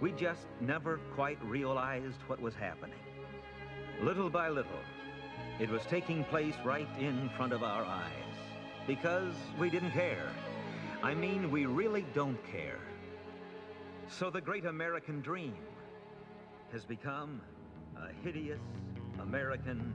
We 0.00 0.12
just 0.12 0.46
never 0.60 1.00
quite 1.16 1.38
realized 1.42 2.20
what 2.28 2.40
was 2.40 2.54
happening. 2.54 3.00
Little 4.02 4.30
by 4.30 4.48
little, 4.48 4.84
it 5.58 5.68
was 5.68 5.82
taking 5.90 6.24
place 6.24 6.54
right 6.64 6.88
in 7.00 7.30
front 7.36 7.52
of 7.52 7.62
our 7.62 7.84
eyes. 7.84 8.36
Because 8.86 9.34
we 9.58 9.68
didn't 9.68 9.90
care. 9.90 10.28
I 11.02 11.14
mean, 11.14 11.50
we 11.50 11.64
really 11.64 12.04
don't 12.14 12.38
care. 12.52 12.80
So 14.08 14.28
the 14.28 14.40
great 14.40 14.66
American 14.66 15.22
dream 15.22 15.56
has 16.72 16.84
become 16.84 17.40
a 17.96 18.12
hideous 18.22 18.60
American 19.20 19.94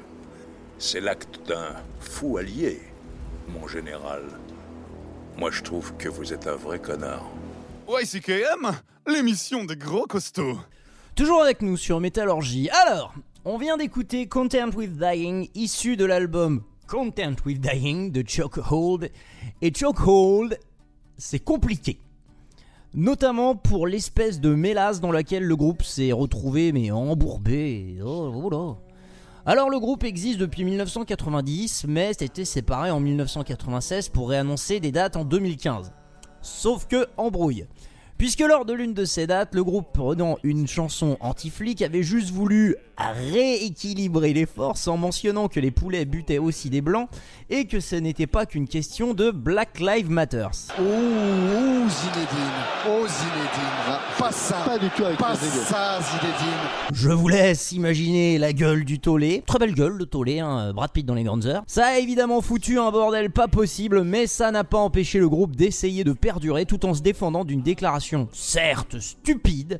C'est 0.83 0.99
l'acte 0.99 1.47
d'un 1.47 1.75
fou 1.99 2.37
allié, 2.37 2.79
mon 3.47 3.67
général. 3.67 4.23
Moi, 5.37 5.51
je 5.51 5.61
trouve 5.61 5.93
que 5.97 6.09
vous 6.09 6.33
êtes 6.33 6.47
un 6.47 6.55
vrai 6.55 6.79
connard. 6.79 7.29
YCKM, 7.87 8.71
l'émission 9.05 9.63
des 9.63 9.75
gros 9.75 10.07
costauds. 10.07 10.57
Toujours 11.13 11.43
avec 11.43 11.61
nous 11.61 11.77
sur 11.77 11.99
Métallurgie. 11.99 12.67
Alors, 12.71 13.13
On 13.45 13.59
vient 13.59 13.77
d'écouter 13.77 14.25
Content 14.27 14.71
with 14.75 14.97
Dying, 14.97 15.49
issu 15.53 15.97
de 15.97 16.05
l'album 16.05 16.63
Content 16.87 17.35
with 17.45 17.61
Dying 17.61 18.11
de 18.11 18.27
Chokehold. 18.27 19.11
Et 19.61 19.71
Chokehold, 19.71 20.57
c'est 21.15 21.43
compliqué. 21.43 21.99
Notamment 22.95 23.55
pour 23.55 23.85
l'espèce 23.85 24.39
de 24.39 24.55
mélasse 24.55 24.99
dans 24.99 25.11
laquelle 25.11 25.43
le 25.43 25.55
groupe 25.55 25.83
s'est 25.83 26.11
retrouvé, 26.11 26.71
mais 26.71 26.89
embourbé. 26.89 27.99
Oh, 28.03 28.31
oh 28.33 28.49
là. 28.49 28.90
Alors 29.43 29.71
le 29.71 29.79
groupe 29.79 30.03
existe 30.03 30.37
depuis 30.37 30.63
1990, 30.63 31.85
mais 31.87 32.11
c'était 32.13 32.45
séparé 32.45 32.91
en 32.91 32.99
1996 32.99 34.09
pour 34.09 34.29
réannoncer 34.29 34.79
des 34.79 34.91
dates 34.91 35.15
en 35.15 35.25
2015. 35.25 35.91
Sauf 36.41 36.85
que 36.87 37.07
embrouille. 37.17 37.65
Puisque 38.21 38.41
lors 38.41 38.65
de 38.65 38.73
l'une 38.73 38.93
de 38.93 39.03
ces 39.03 39.25
dates, 39.25 39.55
le 39.55 39.63
groupe 39.63 39.87
prenant 39.93 40.37
une 40.43 40.67
chanson 40.67 41.17
anti-flic 41.21 41.81
avait 41.81 42.03
juste 42.03 42.29
voulu 42.29 42.75
rééquilibrer 42.99 44.31
les 44.31 44.45
forces 44.45 44.87
en 44.87 44.95
mentionnant 44.95 45.47
que 45.47 45.59
les 45.59 45.71
poulets 45.71 46.05
butaient 46.05 46.37
aussi 46.37 46.69
des 46.69 46.81
blancs 46.81 47.09
et 47.49 47.65
que 47.65 47.79
ce 47.79 47.95
n'était 47.95 48.27
pas 48.27 48.45
qu'une 48.45 48.67
question 48.67 49.15
de 49.15 49.31
Black 49.31 49.79
Lives 49.79 50.11
Matter. 50.11 50.47
Oh, 50.77 50.83
oh 50.83 51.89
Zinedine, 51.89 52.61
oh 52.87 53.07
Zinedine, 53.07 53.99
pas 54.19 54.31
ça, 54.31 54.57
pas 54.65 54.77
du 54.77 54.87
tout 54.91 55.03
avec 55.03 55.17
pas 55.17 55.33
ça 55.35 55.99
Zinedine. 55.99 56.93
Je 56.93 57.09
vous 57.09 57.27
laisse 57.27 57.71
imaginer 57.71 58.37
la 58.37 58.53
gueule 58.53 58.85
du 58.85 58.99
tollé. 58.99 59.41
Très 59.47 59.57
belle 59.57 59.73
gueule 59.73 59.93
le 59.93 60.05
tollé, 60.05 60.39
hein, 60.39 60.71
Brad 60.73 60.91
Pitt 60.91 61.07
dans 61.07 61.15
les 61.15 61.23
grandes 61.23 61.47
heures. 61.47 61.63
Ça 61.65 61.87
a 61.87 61.97
évidemment 61.97 62.41
foutu 62.41 62.77
un 62.77 62.91
bordel 62.91 63.31
pas 63.31 63.47
possible, 63.47 64.03
mais 64.03 64.27
ça 64.27 64.51
n'a 64.51 64.63
pas 64.63 64.77
empêché 64.77 65.17
le 65.17 65.27
groupe 65.27 65.55
d'essayer 65.55 66.03
de 66.03 66.13
perdurer 66.13 66.67
tout 66.67 66.85
en 66.85 66.93
se 66.93 67.01
défendant 67.01 67.45
d'une 67.45 67.63
déclaration 67.63 68.10
certes 68.31 68.99
stupide, 68.99 69.79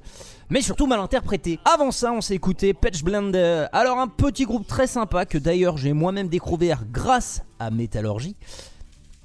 mais 0.49 0.61
surtout 0.61 0.88
mal 0.88 0.99
interprétée. 0.99 1.59
Avant 1.65 1.91
ça, 1.91 2.11
on 2.11 2.21
s'est 2.21 2.36
écouté 2.36 2.73
Patch 2.73 3.03
Blender. 3.03 3.65
Alors 3.71 3.99
un 3.99 4.07
petit 4.07 4.45
groupe 4.45 4.67
très 4.67 4.88
sympa 4.88 5.25
que 5.25 5.38
d'ailleurs 5.38 5.77
j'ai 5.77 5.93
moi-même 5.93 6.27
découvert 6.27 6.84
grâce 6.91 7.43
à 7.59 7.71
Métallurgie. 7.71 8.36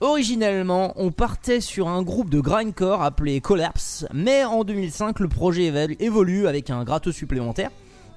Originellement, 0.01 0.93
on 0.97 1.11
partait 1.11 1.61
sur 1.61 1.89
un 1.89 2.03
groupe 2.03 2.29
de 2.29 2.41
grindcore 2.41 3.03
appelé 3.03 3.41
Collapse, 3.41 4.05
mais 4.13 4.45
en 4.45 4.63
2005, 4.63 5.21
le 5.21 5.29
projet 5.29 5.73
évolue 6.01 6.47
avec 6.47 6.69
un 6.69 6.85
gratteux 6.85 7.13
supplémentaire 7.13 7.71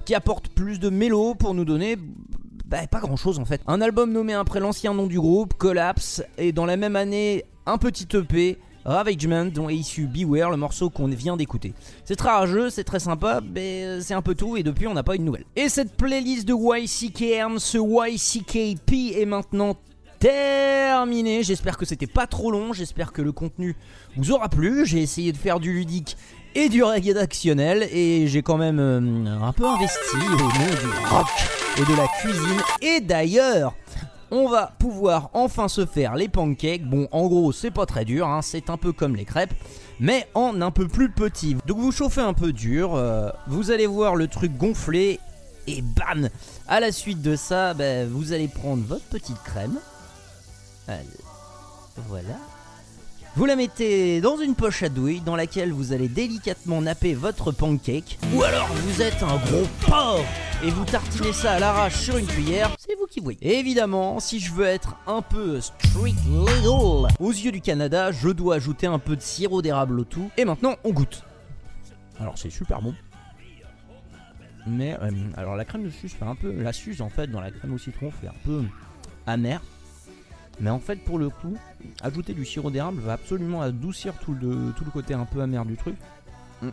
qui 0.06 0.14
apporte 0.14 0.50
plus 0.50 0.80
de 0.80 0.90
mélo 0.90 1.36
pour 1.36 1.54
nous 1.54 1.66
donner 1.66 1.98
bah, 2.66 2.86
pas 2.86 3.00
grand 3.00 3.16
chose 3.16 3.40
en 3.40 3.46
fait. 3.46 3.62
Un 3.66 3.82
album 3.82 4.12
nommé 4.12 4.34
après 4.34 4.60
l'ancien 4.60 4.94
nom 4.94 5.08
du 5.08 5.20
groupe, 5.20 5.56
Collapse, 5.56 6.22
et 6.38 6.52
dans 6.52 6.66
la 6.66 6.78
même 6.78 6.96
année, 6.96 7.46
un 7.66 7.78
petit 7.78 8.08
EP, 8.16 8.60
Ravagement, 8.90 9.46
dont 9.46 9.70
est 9.70 9.76
issu 9.76 10.08
Beware, 10.08 10.50
le 10.50 10.58
morceau 10.58 10.90
qu'on 10.90 11.08
vient 11.08 11.38
d'écouter. 11.38 11.74
C'est 12.06 12.16
très 12.16 12.32
rageux, 12.32 12.70
c'est 12.70 12.84
très 12.84 13.00
sympa, 13.00 13.40
mais 13.54 14.02
c'est 14.02 14.16
un 14.16 14.24
peu 14.24 14.34
tout, 14.34 14.58
et 14.58 14.64
depuis 14.64 14.88
on 14.88 14.96
n'a 14.96 15.04
pas 15.04 15.16
eu 15.16 15.20
de 15.20 15.24
nouvelles. 15.24 15.46
Et 15.56 15.70
cette 15.70 15.96
playlist 15.96 16.48
de 16.48 16.54
YCKM, 16.54 17.60
ce 17.60 17.78
YCKP 17.78 19.16
est 19.16 19.26
maintenant 19.26 19.76
terminé. 20.20 21.44
J'espère 21.44 21.78
que 21.78 21.86
c'était 21.86 22.08
pas 22.08 22.28
trop 22.28 22.52
long, 22.52 22.74
j'espère 22.74 23.14
que 23.14 23.22
le 23.22 23.32
contenu 23.32 23.76
vous 24.18 24.32
aura 24.32 24.50
plu. 24.50 24.86
J'ai 24.86 25.02
essayé 25.02 25.32
de 25.32 25.38
faire 25.38 25.60
du 25.60 25.72
ludique 25.72 26.18
et 26.56 26.68
du 26.70 26.84
rédactionnel 26.84 27.88
et 27.92 28.28
j'ai 28.28 28.42
quand 28.42 28.58
même 28.58 28.80
euh, 28.80 29.38
un 29.42 29.54
peu 29.54 29.66
investi 29.68 30.16
au 30.16 30.30
nom 30.30 30.48
du 30.48 31.08
rock 31.10 31.28
et 31.78 31.82
de 31.82 31.96
la 31.96 32.08
cuisine. 32.08 32.62
Et 32.82 33.02
d'ailleurs, 33.02 33.76
on 34.32 34.48
va 34.48 34.72
pouvoir 34.80 35.30
enfin 35.34 35.68
se 35.68 35.86
faire 35.86 36.16
les 36.16 36.28
pancakes. 36.28 36.88
Bon, 36.88 37.08
en 37.12 37.28
gros, 37.28 37.52
c'est 37.52 37.72
pas 37.72 37.86
très 37.86 38.06
dur, 38.06 38.28
hein, 38.28 38.42
c'est 38.42 38.70
un 38.70 38.78
peu 38.78 38.92
comme 38.92 39.16
les 39.16 39.26
crêpes, 39.26 39.54
mais 40.00 40.28
en 40.34 40.62
un 40.62 40.72
peu 40.72 40.88
plus 40.88 41.10
petit. 41.10 41.56
Donc 41.66 41.78
vous 41.78 41.92
chauffez 41.92 42.22
un 42.22 42.34
peu 42.34 42.54
dur, 42.54 42.96
euh, 42.96 43.30
vous 43.48 43.72
allez 43.72 43.88
voir 43.88 44.16
le 44.16 44.28
truc 44.28 44.56
gonfler 44.58 45.20
et 45.68 45.82
bam 45.82 46.30
À 46.68 46.80
la 46.80 46.92
suite 46.92 47.22
de 47.22 47.36
ça, 47.36 47.74
ben, 47.74 48.08
vous 48.10 48.34
allez 48.34 48.48
prendre 48.48 48.84
votre 48.84 49.06
petite 49.06 49.42
crème. 49.44 49.78
Voilà. 52.08 52.36
Vous 53.36 53.46
la 53.46 53.56
mettez 53.56 54.22
dans 54.22 54.38
une 54.38 54.56
poche 54.56 54.84
à 54.84 54.90
douille 54.90 55.22
dans 55.22 55.36
laquelle 55.36 55.72
vous 55.72 55.94
allez 55.94 56.08
délicatement 56.08 56.82
napper 56.82 57.14
votre 57.14 57.52
pancake. 57.52 58.18
Ou 58.34 58.44
alors 58.44 58.68
vous 58.68 59.02
êtes 59.02 59.22
un 59.22 59.38
gros 59.38 59.68
porc 59.86 60.26
et 60.64 60.70
vous 60.70 60.84
tartinez 60.84 61.32
ça 61.32 61.54
à 61.54 61.60
l'arrache 61.60 61.96
sur 61.96 62.18
une 62.18 62.26
cuillère. 62.26 62.72
C'est 62.80 62.96
vous 62.96 63.06
qui 63.06 63.20
voyez. 63.20 63.60
Évidemment, 63.60 64.20
si 64.20 64.40
je 64.40 64.52
veux 64.52 64.66
être 64.66 64.98
un 65.08 65.22
peu 65.22 65.62
street 65.62 66.16
legal 66.28 67.12
aux 67.20 67.32
yeux 67.32 67.52
du 67.52 67.62
Canada, 67.62 68.12
je 68.12 68.30
dois 68.30 68.56
ajouter 68.56 68.88
un 68.88 69.00
peu 69.00 69.16
de 69.16 69.22
sirop 69.22 69.62
d'érable 69.62 70.00
au 70.00 70.04
tout. 70.04 70.32
Et 70.36 70.44
maintenant, 70.44 70.76
on 70.84 70.92
goûte. 70.92 71.24
Alors 72.20 72.38
c'est 72.38 72.50
super 72.50 72.82
bon. 72.82 72.96
Mais 74.68 74.98
euh, 75.02 75.12
alors 75.38 75.56
la 75.56 75.66
crème 75.66 75.84
de 75.84 75.90
suce 75.90 76.14
fait 76.14 76.26
un 76.26 76.36
peu 76.36 76.52
la 76.52 76.74
suce 76.74 77.00
en 77.00 77.10
fait 77.10 77.28
dans 77.28 77.42
la 77.42 77.52
crème 77.52 77.74
au 77.74 77.78
citron 77.78 78.12
fait 78.12 78.28
un 78.28 78.34
peu 78.44 78.64
amer. 79.28 79.62
Mais 80.60 80.70
en 80.70 80.80
fait 80.80 80.98
pour 80.98 81.20
le 81.20 81.30
coup, 81.30 81.58
ajouter 82.02 82.34
du 82.34 82.46
sirop 82.46 82.72
d'érable 82.72 83.00
va 83.02 83.14
absolument 83.14 83.62
adoucir 83.62 84.14
tout 84.20 84.34
le, 84.34 84.74
tout 84.76 84.86
le 84.86 84.92
côté 84.92 85.14
un 85.14 85.26
peu 85.26 85.42
amer 85.42 85.66
du 85.66 85.78
truc. 85.78 85.96
Mm. 86.62 86.70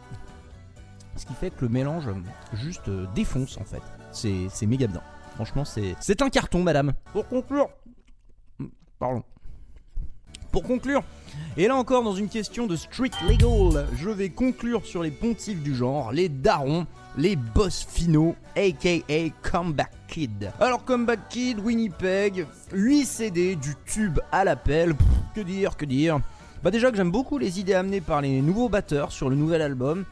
Ce 1.16 1.24
qui 1.24 1.34
fait 1.34 1.50
que 1.50 1.62
le 1.62 1.68
mélange 1.68 2.08
juste 2.52 2.88
euh, 2.88 3.06
défonce 3.14 3.56
en 3.58 3.64
fait. 3.64 3.82
C'est 4.12 4.48
c'est 4.50 4.66
méga 4.66 4.86
bien. 4.86 5.02
Franchement 5.34 5.64
c'est 5.64 5.94
c'est 6.00 6.20
un 6.22 6.30
carton 6.30 6.62
madame. 6.62 6.92
Pour 7.12 7.26
conclure, 7.28 7.68
Mm, 8.58 8.66
pardon. 8.98 9.22
Pour 10.56 10.62
conclure, 10.62 11.02
et 11.58 11.68
là 11.68 11.76
encore 11.76 12.02
dans 12.02 12.14
une 12.14 12.30
question 12.30 12.66
de 12.66 12.76
street 12.76 13.10
legal, 13.28 13.86
je 13.94 14.08
vais 14.08 14.30
conclure 14.30 14.86
sur 14.86 15.02
les 15.02 15.10
pontifs 15.10 15.62
du 15.62 15.74
genre, 15.74 16.12
les 16.12 16.30
darons, 16.30 16.86
les 17.18 17.36
boss 17.36 17.86
finaux, 17.86 18.34
aka 18.56 19.28
Comeback 19.42 19.92
Kid. 20.08 20.50
Alors 20.58 20.82
Comeback 20.86 21.28
Kid, 21.28 21.60
Winnipeg, 21.60 22.46
8 22.72 23.04
CD, 23.04 23.54
du 23.54 23.74
tube 23.84 24.18
à 24.32 24.44
l'appel, 24.44 24.94
que 25.34 25.42
dire, 25.42 25.76
que 25.76 25.84
dire. 25.84 26.20
Bah 26.64 26.70
déjà 26.70 26.90
que 26.90 26.96
j'aime 26.96 27.10
beaucoup 27.10 27.36
les 27.36 27.60
idées 27.60 27.74
amenées 27.74 28.00
par 28.00 28.22
les 28.22 28.40
nouveaux 28.40 28.70
batteurs 28.70 29.12
sur 29.12 29.28
le 29.28 29.36
nouvel 29.36 29.60
album. 29.60 30.06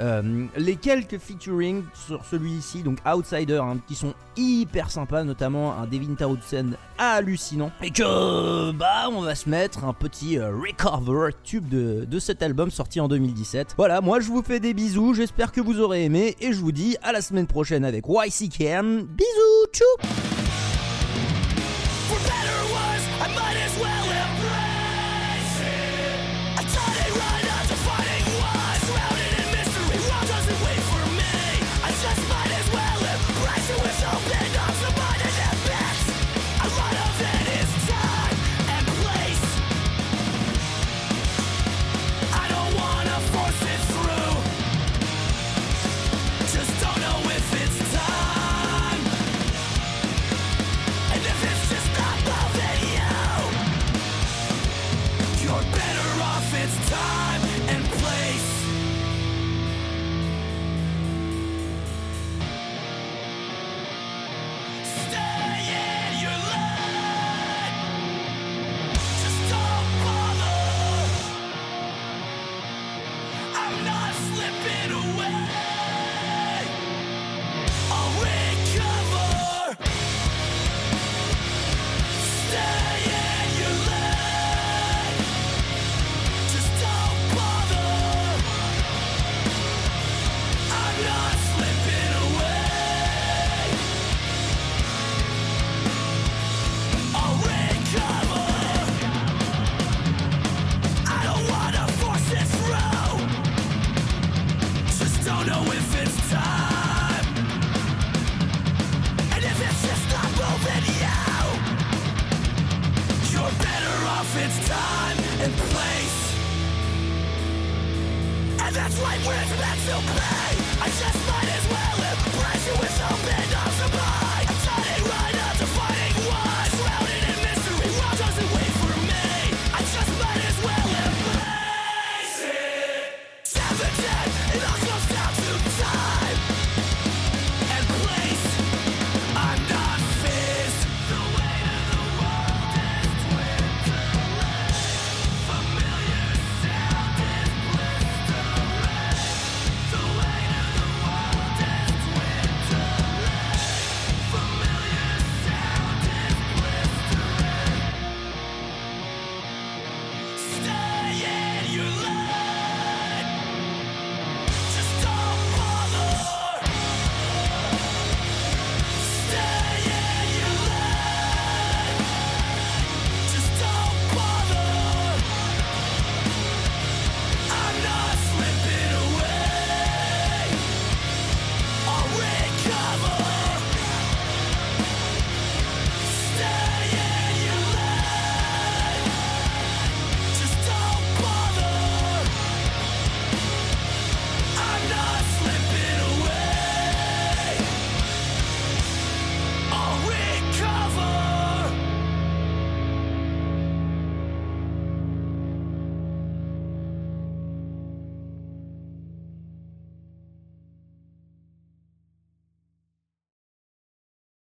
Euh, 0.00 0.46
les 0.56 0.76
quelques 0.76 1.18
featuring 1.18 1.84
sur 1.94 2.24
celui-ci, 2.24 2.82
donc 2.82 2.98
Outsider, 3.06 3.60
hein, 3.62 3.78
qui 3.86 3.94
sont 3.94 4.14
hyper 4.36 4.90
sympas, 4.90 5.22
notamment 5.24 5.74
un 5.78 5.86
Devin 5.86 6.14
Townsend 6.14 6.76
hallucinant. 6.98 7.70
Et 7.82 7.90
que, 7.90 8.72
bah, 8.72 9.08
on 9.10 9.22
va 9.22 9.34
se 9.34 9.48
mettre 9.48 9.84
un 9.84 9.92
petit 9.92 10.38
euh, 10.38 10.50
recover 10.50 11.30
tube 11.44 11.68
de, 11.68 12.04
de 12.04 12.18
cet 12.18 12.42
album 12.42 12.70
sorti 12.70 13.00
en 13.00 13.08
2017. 13.08 13.74
Voilà, 13.76 14.00
moi 14.00 14.20
je 14.20 14.28
vous 14.28 14.42
fais 14.42 14.60
des 14.60 14.74
bisous, 14.74 15.14
j'espère 15.14 15.52
que 15.52 15.60
vous 15.60 15.80
aurez 15.80 16.04
aimé, 16.04 16.36
et 16.40 16.52
je 16.52 16.60
vous 16.60 16.72
dis 16.72 16.96
à 17.02 17.12
la 17.12 17.20
semaine 17.20 17.46
prochaine 17.46 17.84
avec 17.84 18.04
YCKM. 18.08 19.04
Bisous, 19.04 19.66
tchou! 19.72 20.33